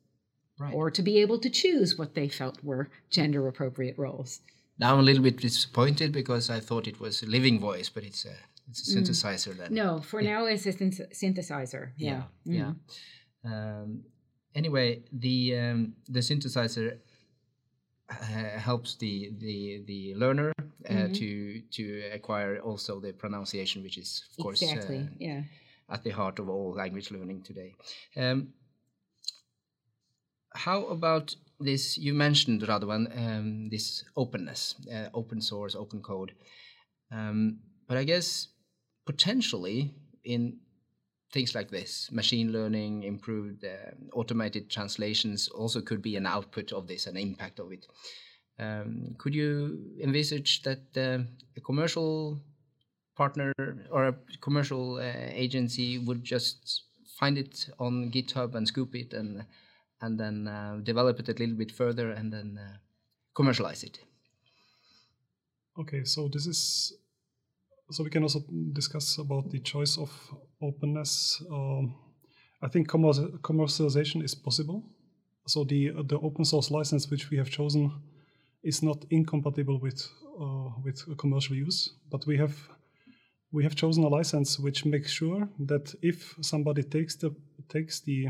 Right. 0.58 0.72
Or 0.72 0.90
to 0.90 1.02
be 1.02 1.18
able 1.18 1.38
to 1.40 1.50
choose 1.50 1.98
what 1.98 2.14
they 2.14 2.28
felt 2.28 2.62
were 2.64 2.88
gender 3.10 3.46
appropriate 3.46 3.98
roles. 3.98 4.40
Now 4.78 4.94
I'm 4.94 5.00
a 5.00 5.02
little 5.02 5.22
bit 5.22 5.38
disappointed 5.38 6.12
because 6.12 6.50
I 6.50 6.60
thought 6.60 6.86
it 6.86 7.00
was 7.00 7.22
a 7.22 7.26
living 7.26 7.60
voice, 7.60 7.88
but 7.88 8.04
it's 8.04 8.24
a 8.24 8.34
it's 8.68 8.94
a 8.94 8.98
mm. 8.98 9.02
synthesizer 9.02 9.54
mm. 9.54 9.58
then. 9.58 9.74
No, 9.74 10.00
for 10.00 10.20
yeah. 10.20 10.32
now 10.32 10.46
it's 10.46 10.66
a 10.66 10.72
synthesizer. 10.72 11.90
Yeah, 11.96 12.22
yeah. 12.44 12.52
Mm. 12.52 12.76
yeah. 13.44 13.50
Um, 13.50 14.02
anyway, 14.54 15.02
the 15.12 15.56
um, 15.58 15.94
the 16.08 16.20
synthesizer 16.20 16.98
uh, 18.10 18.14
helps 18.58 18.96
the 18.96 19.32
the 19.38 19.82
the 19.86 20.14
learner 20.14 20.52
uh, 20.58 20.92
mm-hmm. 20.92 21.12
to 21.12 21.60
to 21.72 22.02
acquire 22.12 22.58
also 22.60 23.00
the 23.00 23.12
pronunciation, 23.12 23.82
which 23.82 23.98
is 23.98 24.24
of 24.30 24.42
course 24.42 24.62
exactly 24.62 24.98
uh, 24.98 25.16
yeah 25.18 25.42
at 25.88 26.02
the 26.02 26.10
heart 26.10 26.38
of 26.38 26.48
all 26.48 26.74
language 26.74 27.10
learning 27.10 27.42
today. 27.42 27.74
Um, 28.16 28.48
how 30.56 30.86
about 30.86 31.36
this? 31.60 31.96
You 31.98 32.14
mentioned 32.14 32.62
Radovan, 32.62 33.06
um, 33.16 33.68
this 33.68 34.04
openness, 34.16 34.74
uh, 34.92 35.08
open 35.14 35.40
source, 35.40 35.74
open 35.74 36.02
code. 36.02 36.32
Um, 37.12 37.60
but 37.86 37.96
I 37.96 38.04
guess 38.04 38.48
potentially 39.06 39.94
in 40.24 40.58
things 41.32 41.54
like 41.54 41.70
this 41.70 42.10
machine 42.12 42.52
learning 42.52 43.02
improved 43.04 43.64
uh, 43.64 43.90
automated 44.12 44.70
translations 44.70 45.48
also 45.48 45.80
could 45.80 46.02
be 46.02 46.16
an 46.16 46.26
output 46.26 46.72
of 46.72 46.86
this 46.86 47.06
an 47.06 47.16
impact 47.16 47.58
of 47.58 47.72
it 47.72 47.86
um, 48.58 49.14
could 49.18 49.34
you 49.34 49.78
envisage 50.02 50.62
that 50.62 50.84
uh, 50.96 51.22
a 51.56 51.60
commercial 51.60 52.40
partner 53.16 53.52
or 53.90 54.08
a 54.08 54.14
commercial 54.40 54.96
uh, 54.96 55.12
agency 55.32 55.98
would 55.98 56.22
just 56.24 56.84
find 57.18 57.38
it 57.38 57.68
on 57.78 58.10
github 58.10 58.54
and 58.54 58.68
scoop 58.68 58.94
it 58.94 59.12
and 59.12 59.44
and 60.00 60.18
then 60.20 60.48
uh, 60.48 60.78
develop 60.82 61.18
it 61.20 61.28
a 61.28 61.32
little 61.32 61.56
bit 61.56 61.72
further 61.72 62.12
and 62.12 62.32
then 62.32 62.58
uh, 62.60 62.76
commercialize 63.34 63.82
it 63.82 63.98
okay 65.78 66.04
so 66.04 66.28
this 66.28 66.46
is 66.46 66.96
so 67.90 68.02
we 68.02 68.10
can 68.10 68.22
also 68.22 68.42
discuss 68.72 69.18
about 69.18 69.50
the 69.50 69.60
choice 69.60 69.96
of 69.96 70.10
openness. 70.60 71.42
Um, 71.50 71.94
I 72.62 72.68
think 72.68 72.88
commercialization 72.88 74.24
is 74.24 74.34
possible. 74.34 74.82
So 75.46 75.64
the 75.64 75.92
the 76.08 76.18
open 76.18 76.44
source 76.44 76.70
license 76.70 77.08
which 77.10 77.30
we 77.30 77.36
have 77.36 77.50
chosen 77.50 77.92
is 78.64 78.82
not 78.82 79.04
incompatible 79.10 79.78
with 79.78 80.08
uh, 80.40 80.70
with 80.82 81.16
commercial 81.18 81.54
use, 81.54 81.94
but 82.10 82.26
we 82.26 82.36
have 82.38 82.56
we 83.52 83.62
have 83.62 83.76
chosen 83.76 84.02
a 84.02 84.08
license 84.08 84.58
which 84.58 84.84
makes 84.84 85.12
sure 85.12 85.48
that 85.66 85.94
if 86.02 86.34
somebody 86.40 86.82
takes 86.82 87.14
the 87.16 87.30
takes 87.68 88.00
the 88.00 88.28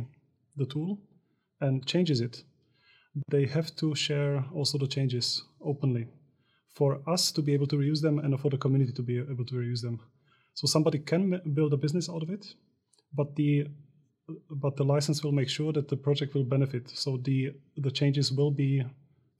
the 0.56 0.66
tool 0.66 0.98
and 1.60 1.86
changes 1.86 2.20
it, 2.20 2.42
they 3.30 3.46
have 3.46 3.74
to 3.76 3.94
share 3.94 4.44
also 4.54 4.78
the 4.78 4.86
changes 4.86 5.42
openly 5.60 6.06
for 6.74 7.00
us 7.08 7.32
to 7.32 7.42
be 7.42 7.54
able 7.54 7.66
to 7.66 7.76
reuse 7.76 8.02
them 8.02 8.18
and 8.18 8.38
for 8.38 8.50
the 8.50 8.58
community 8.58 8.92
to 8.92 9.02
be 9.02 9.18
able 9.18 9.46
to 9.46 9.54
reuse 9.54 9.80
them. 9.80 9.98
So 10.54 10.66
somebody 10.66 10.98
can 10.98 11.40
build 11.54 11.72
a 11.72 11.76
business 11.76 12.08
out 12.08 12.22
of 12.22 12.30
it, 12.30 12.46
but 13.14 13.34
the 13.36 13.66
but 14.50 14.76
the 14.76 14.84
license 14.84 15.22
will 15.22 15.32
make 15.32 15.48
sure 15.48 15.72
that 15.72 15.88
the 15.88 15.96
project 15.96 16.34
will 16.34 16.44
benefit. 16.44 16.90
So 16.90 17.18
the 17.24 17.52
the 17.76 17.90
changes 17.90 18.32
will 18.32 18.50
be 18.50 18.82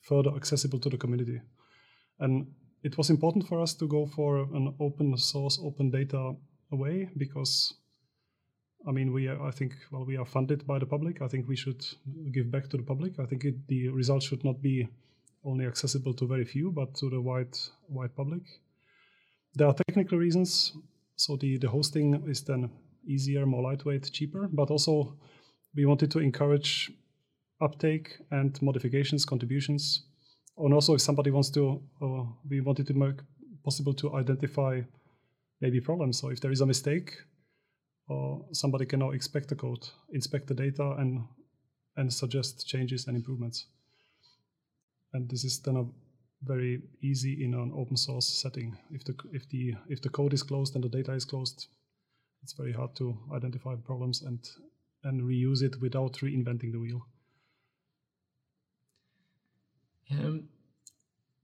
further 0.03 0.35
accessible 0.37 0.79
to 0.81 0.89
the 0.89 0.97
community. 0.97 1.41
And 2.21 2.47
it 2.83 2.97
was 2.97 3.11
important 3.11 3.49
for 3.49 3.61
us 3.61 3.75
to 3.75 3.87
go 3.89 4.07
for 4.07 4.39
an 4.55 4.75
open 4.81 5.17
source, 5.19 5.59
open 5.63 5.91
data 5.91 6.35
way 6.71 7.11
because 7.17 7.75
I 8.89 8.93
mean, 8.93 9.13
we 9.13 9.27
are, 9.27 9.43
I 9.43 9.51
think, 9.51 9.75
well, 9.91 10.05
we 10.05 10.17
are 10.17 10.25
funded 10.25 10.67
by 10.67 10.79
the 10.79 10.87
public. 10.87 11.21
I 11.21 11.29
think 11.29 11.49
we 11.49 11.57
should 11.57 11.85
give 12.33 12.51
back 12.51 12.69
to 12.71 12.77
the 12.77 12.85
public. 12.85 13.19
I 13.19 13.27
think 13.27 13.45
it, 13.45 13.67
the 13.67 13.89
results 13.89 14.27
should 14.27 14.45
not 14.45 14.63
be 14.63 14.89
only 15.45 15.67
accessible 15.67 16.15
to 16.15 16.27
very 16.27 16.45
few, 16.45 16.71
but 16.71 16.95
to 16.97 17.11
the 17.11 17.21
wide 17.21 17.57
wide 17.89 18.15
public. 18.15 18.43
There 19.55 19.67
are 19.67 19.75
technical 19.75 20.19
reasons. 20.19 20.73
So 21.17 21.37
the, 21.37 21.57
the 21.59 21.69
hosting 21.69 22.23
is 22.29 22.43
then 22.43 22.71
easier, 23.07 23.47
more 23.47 23.63
lightweight, 23.63 24.11
cheaper, 24.13 24.49
but 24.53 24.71
also 24.71 25.17
we 25.75 25.87
wanted 25.87 26.11
to 26.11 26.19
encourage 26.19 26.91
uptake 27.61 28.19
and 28.31 28.61
modifications, 28.61 29.25
contributions, 29.25 30.05
and 30.59 30.75
also 30.75 30.95
if 30.95 31.01
somebody 31.01 31.31
wants 31.31 31.51
to, 31.51 31.81
uh, 32.03 32.25
we 32.49 32.61
wanted 32.61 32.87
to 32.87 32.95
make 32.95 33.17
possible 33.65 33.95
to 33.95 34.15
identify 34.15 34.81
maybe 35.61 35.81
problems. 35.81 36.19
So 36.19 36.29
if 36.29 36.41
there 36.41 36.53
is 36.53 36.61
a 36.61 36.67
mistake, 36.67 37.17
uh, 38.11 38.37
somebody 38.53 38.87
can 38.87 39.01
now 39.01 39.11
inspect 39.11 39.49
the 39.49 39.55
code, 39.55 39.89
inspect 40.13 40.47
the 40.47 40.55
data, 40.55 40.95
and 40.99 41.27
and 41.97 42.13
suggest 42.13 42.67
changes 42.67 43.07
and 43.07 43.17
improvements. 43.17 43.67
And 45.13 45.29
this 45.29 45.45
is 45.45 45.61
then 45.61 45.77
a 45.77 45.85
very 46.43 46.83
easy 47.03 47.45
in 47.45 47.55
an 47.55 47.73
open 47.75 47.97
source 47.97 48.27
setting. 48.27 48.77
If 48.91 49.05
the 49.05 49.15
if 49.33 49.49
the 49.49 49.75
if 49.89 50.03
the 50.03 50.09
code 50.09 50.35
is 50.35 50.43
closed 50.43 50.75
and 50.75 50.85
the 50.85 50.89
data 50.89 51.13
is 51.13 51.25
closed, 51.25 51.67
it's 52.43 52.53
very 52.53 52.73
hard 52.73 52.95
to 52.97 53.19
identify 53.35 53.75
problems 53.77 54.23
and 54.23 54.39
and 55.05 55.23
reuse 55.23 55.63
it 55.63 55.81
without 55.81 56.15
reinventing 56.15 56.73
the 56.73 56.79
wheel. 56.79 57.07
Um, 60.11 60.49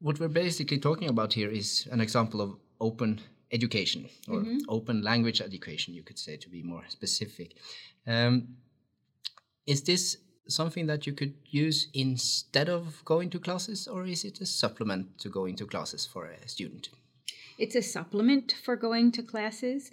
what 0.00 0.20
we're 0.20 0.28
basically 0.28 0.78
talking 0.78 1.08
about 1.08 1.32
here 1.32 1.50
is 1.50 1.88
an 1.90 2.00
example 2.00 2.40
of 2.40 2.56
open 2.80 3.20
education 3.52 4.08
or 4.28 4.40
mm 4.40 4.46
-hmm. 4.46 4.58
open 4.66 5.02
language 5.02 5.44
education, 5.44 5.94
you 5.94 6.04
could 6.04 6.18
say, 6.18 6.36
to 6.36 6.48
be 6.50 6.62
more 6.62 6.84
specific. 6.88 7.48
Um, 8.06 8.56
is 9.64 9.82
this 9.82 10.18
something 10.48 10.86
that 10.86 11.06
you 11.06 11.14
could 11.14 11.34
use 11.50 11.88
instead 11.92 12.68
of 12.68 13.04
going 13.04 13.30
to 13.30 13.38
classes, 13.38 13.88
or 13.88 14.06
is 14.06 14.24
it 14.24 14.40
a 14.40 14.46
supplement 14.46 15.18
to 15.18 15.28
going 15.28 15.56
to 15.56 15.66
classes 15.66 16.06
for 16.06 16.26
a 16.26 16.48
student? 16.48 16.90
It's 17.58 17.76
a 17.76 17.82
supplement 17.82 18.54
for 18.64 18.76
going 18.76 19.12
to 19.12 19.22
classes. 19.22 19.90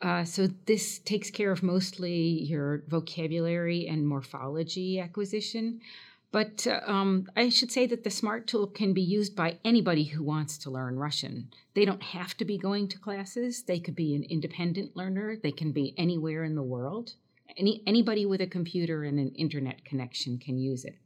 Uh, 0.00 0.24
so 0.24 0.48
this 0.66 1.00
takes 1.00 1.30
care 1.30 1.50
of 1.50 1.62
mostly 1.62 2.44
your 2.52 2.84
vocabulary 2.88 3.88
and 3.88 4.06
morphology 4.06 5.00
acquisition. 5.00 5.80
But 6.30 6.66
um, 6.86 7.26
I 7.36 7.48
should 7.48 7.72
say 7.72 7.86
that 7.86 8.04
the 8.04 8.10
SMART 8.10 8.46
tool 8.46 8.66
can 8.66 8.92
be 8.92 9.00
used 9.00 9.34
by 9.34 9.58
anybody 9.64 10.04
who 10.04 10.22
wants 10.22 10.58
to 10.58 10.70
learn 10.70 10.98
Russian. 10.98 11.48
They 11.74 11.86
don't 11.86 12.02
have 12.02 12.36
to 12.36 12.44
be 12.44 12.58
going 12.58 12.88
to 12.88 12.98
classes. 12.98 13.62
They 13.62 13.80
could 13.80 13.96
be 13.96 14.14
an 14.14 14.24
independent 14.24 14.94
learner. 14.94 15.36
They 15.42 15.52
can 15.52 15.72
be 15.72 15.94
anywhere 15.96 16.44
in 16.44 16.54
the 16.54 16.62
world. 16.62 17.14
Any, 17.56 17.82
anybody 17.86 18.26
with 18.26 18.42
a 18.42 18.46
computer 18.46 19.04
and 19.04 19.18
an 19.18 19.32
internet 19.34 19.84
connection 19.86 20.38
can 20.38 20.58
use 20.58 20.84
it. 20.84 20.96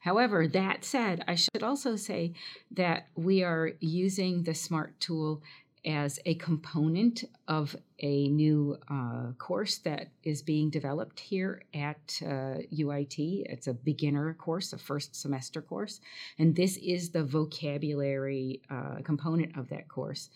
However, 0.00 0.48
that 0.48 0.84
said, 0.84 1.24
I 1.28 1.36
should 1.36 1.62
also 1.62 1.94
say 1.94 2.34
that 2.72 3.06
we 3.14 3.44
are 3.44 3.72
using 3.78 4.42
the 4.42 4.54
SMART 4.54 4.98
tool 4.98 5.42
as 5.84 6.20
a 6.26 6.34
component 6.36 7.24
of 7.48 7.74
a 7.98 8.28
new 8.28 8.76
uh, 8.88 9.32
course 9.38 9.78
that 9.78 10.08
is 10.22 10.42
being 10.42 10.70
developed 10.70 11.18
here 11.18 11.62
at 11.74 12.20
uh, 12.22 12.62
UIT. 12.72 13.42
It's 13.46 13.66
a 13.66 13.74
beginner 13.74 14.34
course, 14.34 14.72
a 14.72 14.78
first 14.78 15.16
semester 15.16 15.60
course, 15.60 16.00
and 16.38 16.54
this 16.54 16.76
is 16.76 17.10
the 17.10 17.24
vocabulary 17.24 18.60
uh, 18.70 19.02
component 19.02 19.56
of 19.58 19.68
that 19.70 19.88
course. 19.88 20.30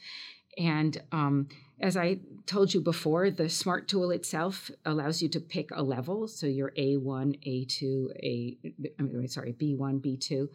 And 0.59 1.01
um, 1.13 1.49
as 1.81 1.97
I 1.97 2.21
told 2.47 2.73
you 2.73 2.81
before, 2.81 3.31
the 3.31 3.49
SMART 3.49 3.89
tool 3.89 4.11
itself 4.11 4.71
allows 4.87 5.21
you 5.21 5.29
to 5.29 5.41
pick 5.41 5.71
a 5.71 5.83
level. 5.83 6.27
So 6.29 6.47
you're 6.47 6.73
A1, 6.79 7.39
A2, 7.47 8.09
A, 8.23 8.57
I'm 8.99 9.29
sorry, 9.29 9.53
B1, 9.53 10.01
B2. 10.01 10.49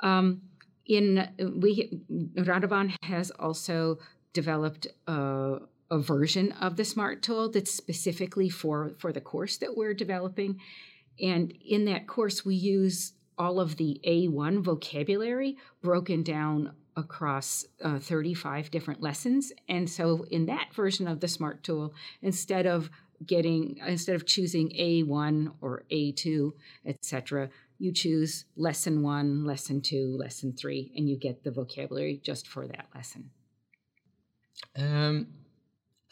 Um, 0.00 0.42
in 0.86 1.28
we 1.38 2.00
Radovan 2.36 2.94
has 3.02 3.30
also 3.30 3.98
developed 4.32 4.86
a, 5.06 5.58
a 5.90 5.98
version 5.98 6.52
of 6.52 6.76
the 6.76 6.84
SMART 6.84 7.22
tool 7.22 7.50
that's 7.50 7.72
specifically 7.72 8.48
for, 8.48 8.92
for 8.98 9.12
the 9.12 9.20
course 9.20 9.56
that 9.58 9.76
we're 9.76 9.94
developing. 9.94 10.60
And 11.20 11.52
in 11.64 11.84
that 11.86 12.06
course, 12.06 12.44
we 12.44 12.54
use 12.54 13.12
all 13.36 13.58
of 13.58 13.76
the 13.76 14.00
A1 14.06 14.62
vocabulary 14.62 15.56
broken 15.82 16.22
down 16.22 16.72
across 16.96 17.64
uh, 17.82 17.98
35 17.98 18.70
different 18.70 19.00
lessons. 19.00 19.52
And 19.68 19.88
so 19.88 20.26
in 20.30 20.46
that 20.46 20.74
version 20.74 21.08
of 21.08 21.20
the 21.20 21.28
SMART 21.28 21.64
tool, 21.64 21.94
instead 22.22 22.66
of 22.66 22.90
getting 23.26 23.78
instead 23.86 24.16
of 24.16 24.26
choosing 24.26 24.70
A1 24.70 25.52
or 25.60 25.84
A2, 25.90 26.52
etc., 26.86 27.50
you 27.78 27.92
choose 27.92 28.44
lesson 28.56 29.02
1, 29.02 29.44
lesson 29.44 29.80
2, 29.80 30.16
lesson 30.18 30.52
3 30.52 30.92
and 30.96 31.08
you 31.08 31.16
get 31.16 31.42
the 31.44 31.50
vocabulary 31.50 32.20
just 32.22 32.46
for 32.46 32.66
that 32.66 32.86
lesson. 32.94 33.30
Um, 34.76 35.28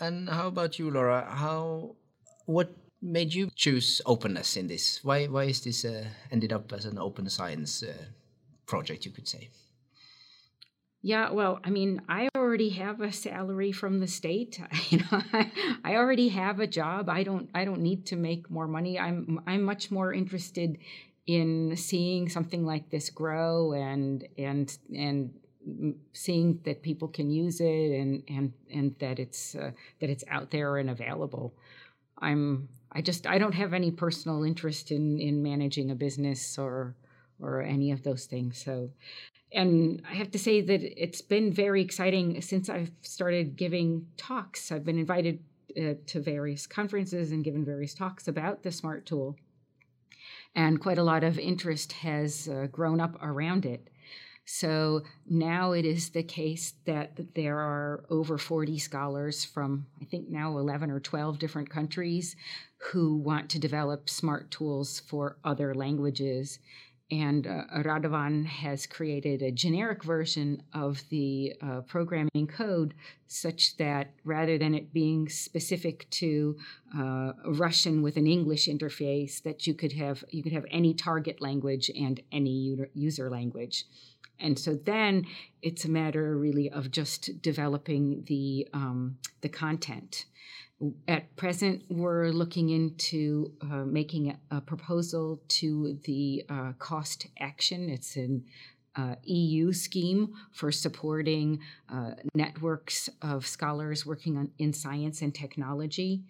and 0.01 0.29
how 0.29 0.49
about 0.49 0.79
you, 0.79 0.91
Laura? 0.91 1.27
How 1.29 1.97
what 2.47 2.71
made 3.01 3.33
you 3.35 3.51
choose 3.55 4.01
openness 4.07 4.57
in 4.57 4.69
this? 4.69 5.05
Why 5.05 5.27
why 5.27 5.45
is 5.45 5.61
this 5.61 5.85
uh, 5.85 6.05
ended 6.31 6.53
up 6.53 6.73
as 6.73 6.85
an 6.85 6.99
open 6.99 7.29
science 7.29 7.83
uh, 7.83 7.93
project? 8.67 9.05
You 9.05 9.13
could 9.13 9.29
say. 9.29 9.49
Yeah, 11.01 11.31
well, 11.31 11.61
I 11.63 11.71
mean, 11.71 12.03
I 12.09 12.29
already 12.37 12.71
have 12.71 13.01
a 13.01 13.13
salary 13.13 13.71
from 13.71 14.01
the 14.01 14.09
state. 14.09 14.61
You 14.91 14.99
know, 14.99 15.23
I, 15.33 15.53
I 15.85 15.95
already 15.95 16.29
have 16.29 16.59
a 16.61 16.67
job. 16.67 17.09
I 17.09 17.23
don't 17.23 17.51
I 17.55 17.65
don't 17.65 17.83
need 17.83 18.07
to 18.07 18.17
make 18.17 18.51
more 18.51 18.67
money. 18.67 18.99
I'm 18.99 19.41
I'm 19.47 19.63
much 19.63 19.91
more 19.91 20.13
interested 20.13 20.79
in 21.27 21.77
seeing 21.77 22.29
something 22.29 22.65
like 22.65 22.91
this 22.91 23.11
grow 23.11 23.73
and 23.75 24.27
and 24.39 24.77
and 24.97 25.35
seeing 26.13 26.61
that 26.65 26.83
people 26.83 27.09
can 27.09 27.31
use 27.31 27.61
it 27.61 27.91
and 28.01 28.23
and 28.29 28.53
and 28.73 28.95
that 28.99 29.19
it's 29.19 29.55
uh, 29.55 29.71
that 30.01 30.11
it's 30.11 30.25
out 30.29 30.51
there 30.51 30.77
and 30.79 30.91
available. 30.91 31.55
I'm 32.19 32.69
I 32.93 33.01
just 33.01 33.27
I 33.27 33.39
don't 33.39 33.55
have 33.55 33.75
any 33.75 33.91
personal 33.91 34.45
interest 34.45 34.91
in 34.91 35.21
in 35.21 35.43
managing 35.43 35.91
a 35.91 35.95
business 35.95 36.59
or 36.59 36.95
or 37.41 37.63
any 37.63 37.93
of 37.93 38.03
those 38.03 38.27
things. 38.27 38.63
So 38.63 38.91
and 39.53 40.03
I 40.09 40.15
have 40.15 40.31
to 40.33 40.39
say 40.39 40.61
that 40.61 40.83
it's 40.83 41.23
been 41.23 41.53
very 41.53 41.81
exciting 41.81 42.41
since 42.43 42.69
I've 42.69 42.91
started 43.03 43.57
giving 43.57 44.07
talks. 44.17 44.71
I've 44.71 44.85
been 44.85 44.99
invited 44.99 45.41
uh, 45.77 45.95
to 46.07 46.21
various 46.21 46.67
conferences 46.67 47.33
and 47.33 47.45
given 47.45 47.65
various 47.65 47.95
talks 47.95 48.29
about 48.29 48.63
the 48.63 48.73
SMART 48.73 49.07
tool. 49.07 49.37
And 50.55 50.81
quite 50.81 50.99
a 50.99 51.03
lot 51.03 51.25
of 51.25 51.39
interest 51.39 51.93
has 51.93 52.49
uh, 52.49 52.67
grown 52.71 53.01
up 53.01 53.17
around 53.23 53.65
it. 53.65 53.89
So 54.51 55.03
now 55.29 55.73
it 55.73 55.85
is 55.85 56.09
the 56.09 56.23
case 56.23 56.73
that 56.87 57.35
there 57.35 57.59
are 57.59 58.07
over 58.09 58.39
40 58.39 58.79
scholars 58.79 59.45
from, 59.45 59.85
I 60.01 60.07
think 60.07 60.31
now 60.31 60.57
11 60.57 60.91
or 60.91 61.01
12 61.01 61.39
different 61.39 61.69
countries 61.69 62.35
who 62.79 63.19
want 63.19 63.51
to 63.51 63.59
develop 63.59 64.09
smart 64.09 64.51
tools 64.51 65.01
for 65.01 65.37
other 65.45 65.75
languages. 65.75 66.61
And 67.11 67.47
uh, 67.47 67.65
Radovan 67.77 68.47
has 68.47 68.87
created 68.87 69.43
a 69.43 69.53
generic 69.53 70.03
version 70.03 70.63
of 70.73 71.03
the 71.11 71.53
uh, 71.61 71.81
programming 71.83 72.47
code 72.47 72.95
such 73.27 73.77
that 73.77 74.15
rather 74.25 74.57
than 74.57 74.75
it 74.75 74.95
being 74.95 75.29
specific 75.29 76.09
to 76.11 76.57
uh, 76.97 77.33
Russian 77.45 78.01
with 78.01 78.17
an 78.17 78.27
English 78.27 78.67
interface, 78.67 79.43
that 79.43 79.67
you 79.67 79.75
could 79.75 79.93
have 79.93 80.25
you 80.31 80.43
could 80.43 80.53
have 80.53 80.65
any 80.71 80.95
target 80.95 81.43
language 81.43 81.91
and 81.95 82.23
any 82.33 82.79
user 82.95 83.29
language. 83.29 83.85
And 84.41 84.59
so 84.59 84.75
then 84.75 85.27
it's 85.63 85.85
a 85.85 85.91
matter 85.91 86.37
really 86.37 86.71
of 86.71 86.91
just 86.91 87.43
developing 87.43 88.25
the 88.27 88.69
um, 88.73 89.19
the 89.41 89.49
content. 89.49 90.27
At 91.09 91.35
present, 91.35 91.83
we're 91.89 92.31
looking 92.31 92.71
into 92.71 93.53
uh, 93.63 93.85
making 93.85 94.31
a, 94.31 94.57
a, 94.57 94.61
proposal 94.61 95.41
to 95.49 95.99
the 96.05 96.45
uh, 96.49 96.73
Cost 96.79 97.27
Action. 97.41 97.91
It's 97.91 98.15
an 98.15 98.45
uh, 98.95 99.17
EU 99.25 99.73
scheme 99.73 100.35
for 100.53 100.71
supporting 100.71 101.59
uh, 101.93 102.13
networks 102.35 103.09
of 103.23 103.45
scholars 103.45 104.07
working 104.07 104.37
on, 104.37 104.51
in 104.59 104.73
science 104.73 105.21
and 105.21 105.35
technology 105.35 106.23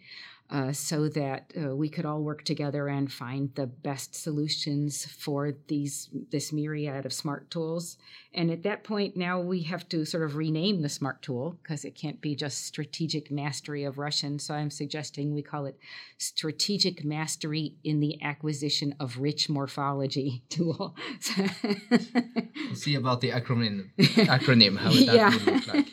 uh, 0.51 0.73
so 0.73 1.09
that 1.11 1.53
uh, 1.63 1.77
we 1.77 1.89
could 1.91 2.07
all 2.07 2.23
work 2.23 2.43
together 2.43 2.89
and 2.89 3.13
find 3.13 3.55
the 3.55 3.67
best 3.67 4.15
solutions 4.15 5.05
for 5.05 5.53
these 5.67 6.09
this 6.31 6.53
myriad 6.53 7.05
of 7.05 7.13
smart 7.13 7.51
tools. 7.51 7.99
And 8.33 8.51
at 8.51 8.63
that 8.63 8.83
point, 8.83 9.17
now 9.17 9.41
we 9.41 9.63
have 9.65 9.89
to 9.91 10.07
sort 10.07 10.23
of 10.23 10.37
rename 10.37 10.81
the 10.81 10.89
smart 10.89 11.21
tool 11.21 11.59
because 11.63 11.85
it 11.85 11.95
can't 11.95 12.21
be 12.21 12.35
just 12.35 12.65
strategic 12.65 13.31
mastery 13.31 13.85
of 13.85 13.99
Russian. 13.99 14.39
So 14.39 14.55
I'm 14.55 14.71
suggesting 14.71 15.35
we 15.35 15.43
call 15.43 15.67
it 15.67 15.79
strategic 16.17 17.05
mastery 17.05 17.75
in 17.85 18.01
the 18.01 18.23
acquisition 18.23 18.95
of 18.99 19.19
rich 19.19 19.51
morphology 19.51 20.45
tool. 20.49 20.97
we'll 21.37 22.75
see 22.75 22.95
about 22.95 23.21
the 23.21 23.31
acronym. 23.31 23.91
Acronym, 23.99 24.79
how 24.79 24.91
that 24.91 25.15
yeah. 25.15 25.39
look 25.45 25.67
like. 25.67 25.89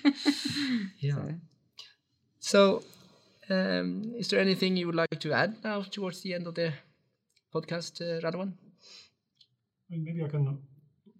Yeah. 1.00 1.32
So, 2.39 2.84
is 3.49 4.27
there 4.29 4.39
anything 4.39 4.77
you 4.77 4.88
would 4.88 4.95
like 4.95 5.19
to 5.19 5.34
add 5.34 5.63
now 5.63 5.81
towards 5.81 6.21
the 6.21 6.34
end 6.34 6.47
of 6.47 6.55
the 6.55 6.73
podcast, 7.53 8.01
uh, 8.01 8.21
Radovan? 8.21 8.53
Maybe 9.89 10.23
I 10.23 10.27
can 10.27 10.60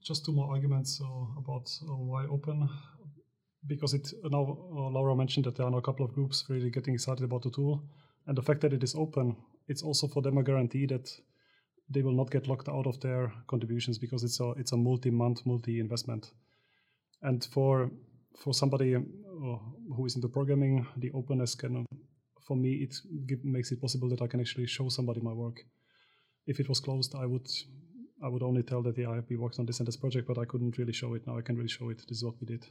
just 0.03 0.25
two 0.25 0.33
more 0.33 0.51
arguments 0.51 1.01
uh, 1.01 1.39
about 1.39 1.69
uh, 1.83 1.95
why 1.95 2.25
open. 2.25 2.69
Because 3.67 3.93
it 3.93 4.13
now 4.23 4.43
uh, 4.43 4.89
Laura 4.89 5.15
mentioned 5.15 5.45
that 5.45 5.55
there 5.55 5.65
are 5.65 5.77
a 5.77 5.81
couple 5.81 6.05
of 6.05 6.13
groups 6.13 6.45
really 6.49 6.69
getting 6.69 6.93
excited 6.93 7.23
about 7.23 7.41
the 7.43 7.49
tool, 7.51 7.83
and 8.27 8.38
the 8.38 8.41
fact 8.43 8.61
that 8.61 8.73
it 8.73 8.83
is 8.83 8.95
open 8.95 9.35
it's 9.67 9.83
also 9.83 10.07
for 10.07 10.21
them 10.21 10.38
a 10.38 10.43
guarantee 10.43 10.85
that 10.85 11.09
they 11.89 12.01
will 12.01 12.13
not 12.13 12.31
get 12.31 12.47
locked 12.47 12.69
out 12.69 12.88
of 12.88 12.99
their 12.99 13.31
contributions 13.47 13.97
because 13.97 14.23
it's 14.23 14.39
a 14.39 14.51
it's 14.51 14.71
a 14.71 14.77
multi-month, 14.77 15.45
multi-investment. 15.45 16.31
And 17.21 17.43
for 17.45 17.91
for 18.38 18.53
somebody 18.53 18.95
uh, 18.95 19.01
who 19.95 20.05
is 20.05 20.15
into 20.15 20.27
programming, 20.29 20.85
the 20.97 21.11
openness 21.13 21.55
can, 21.55 21.85
for 22.45 22.55
me, 22.55 22.73
it 22.86 22.95
makes 23.43 23.71
it 23.71 23.81
possible 23.81 24.10
that 24.10 24.21
I 24.21 24.27
can 24.27 24.39
actually 24.39 24.67
show 24.67 24.89
somebody 24.89 25.21
my 25.21 25.34
work. 25.34 25.58
If 26.45 26.60
it 26.60 26.69
was 26.69 26.79
closed, 26.79 27.15
I 27.15 27.25
would 27.25 27.47
I 28.23 28.27
would 28.29 28.43
only 28.43 28.63
tell 28.63 28.81
that 28.84 28.97
yeah, 28.97 29.19
we 29.29 29.36
worked 29.36 29.60
on 29.60 29.65
this 29.65 29.79
and 29.79 29.88
this 29.88 29.97
project, 29.97 30.27
but 30.27 30.38
I 30.38 30.45
couldn't 30.45 30.77
really 30.77 30.93
show 30.93 31.13
it. 31.15 31.27
Now 31.27 31.38
I 31.38 31.41
can 31.41 31.55
really 31.55 31.69
show 31.69 31.89
it. 31.89 31.97
This 32.08 32.17
is 32.19 32.23
what 32.23 32.36
we 32.39 32.47
did, 32.47 32.65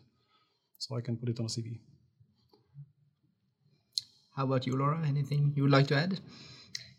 so 0.78 0.96
I 0.96 1.00
can 1.00 1.16
put 1.16 1.28
it 1.28 1.38
on 1.38 1.46
a 1.46 1.48
CV. 1.48 1.80
How 4.36 4.44
about 4.44 4.66
you, 4.66 4.76
Laura? 4.76 5.00
Anything 5.06 5.52
you 5.54 5.62
would 5.62 5.72
like 5.72 5.86
to 5.88 5.96
add? 5.96 6.18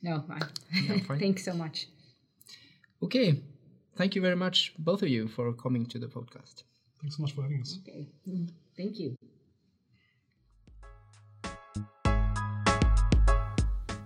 No, 0.02 0.24
fine. 1.08 1.20
thanks 1.20 1.44
so 1.44 1.54
much. 1.54 1.88
Okay, 3.04 3.42
thank 3.98 4.16
you 4.16 4.22
very 4.22 4.36
much, 4.36 4.74
both 4.78 5.02
of 5.02 5.10
you, 5.10 5.28
for 5.28 5.52
coming 5.54 5.86
to 5.88 6.00
the 6.00 6.08
podcast. 6.08 6.64
Thanks 7.02 7.18
so 7.18 7.24
much 7.24 7.34
for 7.34 7.42
having 7.42 7.62
us. 7.62 7.80
Okay, 7.82 8.08
mm, 8.28 8.50
thank 8.78 9.00
you. 9.00 9.16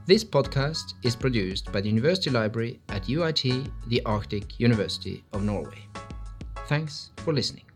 This 0.10 0.24
podcast 0.24 0.96
is 1.04 1.16
produced 1.16 1.72
by 1.72 1.82
the 1.82 1.88
University 1.88 2.32
Library 2.32 2.80
at 2.90 3.04
UiT, 3.04 3.70
the 3.90 4.02
Arctic 4.08 4.60
University 4.60 5.24
of 5.34 5.44
Norway. 5.44 5.84
Thanks 6.66 7.12
for 7.18 7.32
listening. 7.32 7.69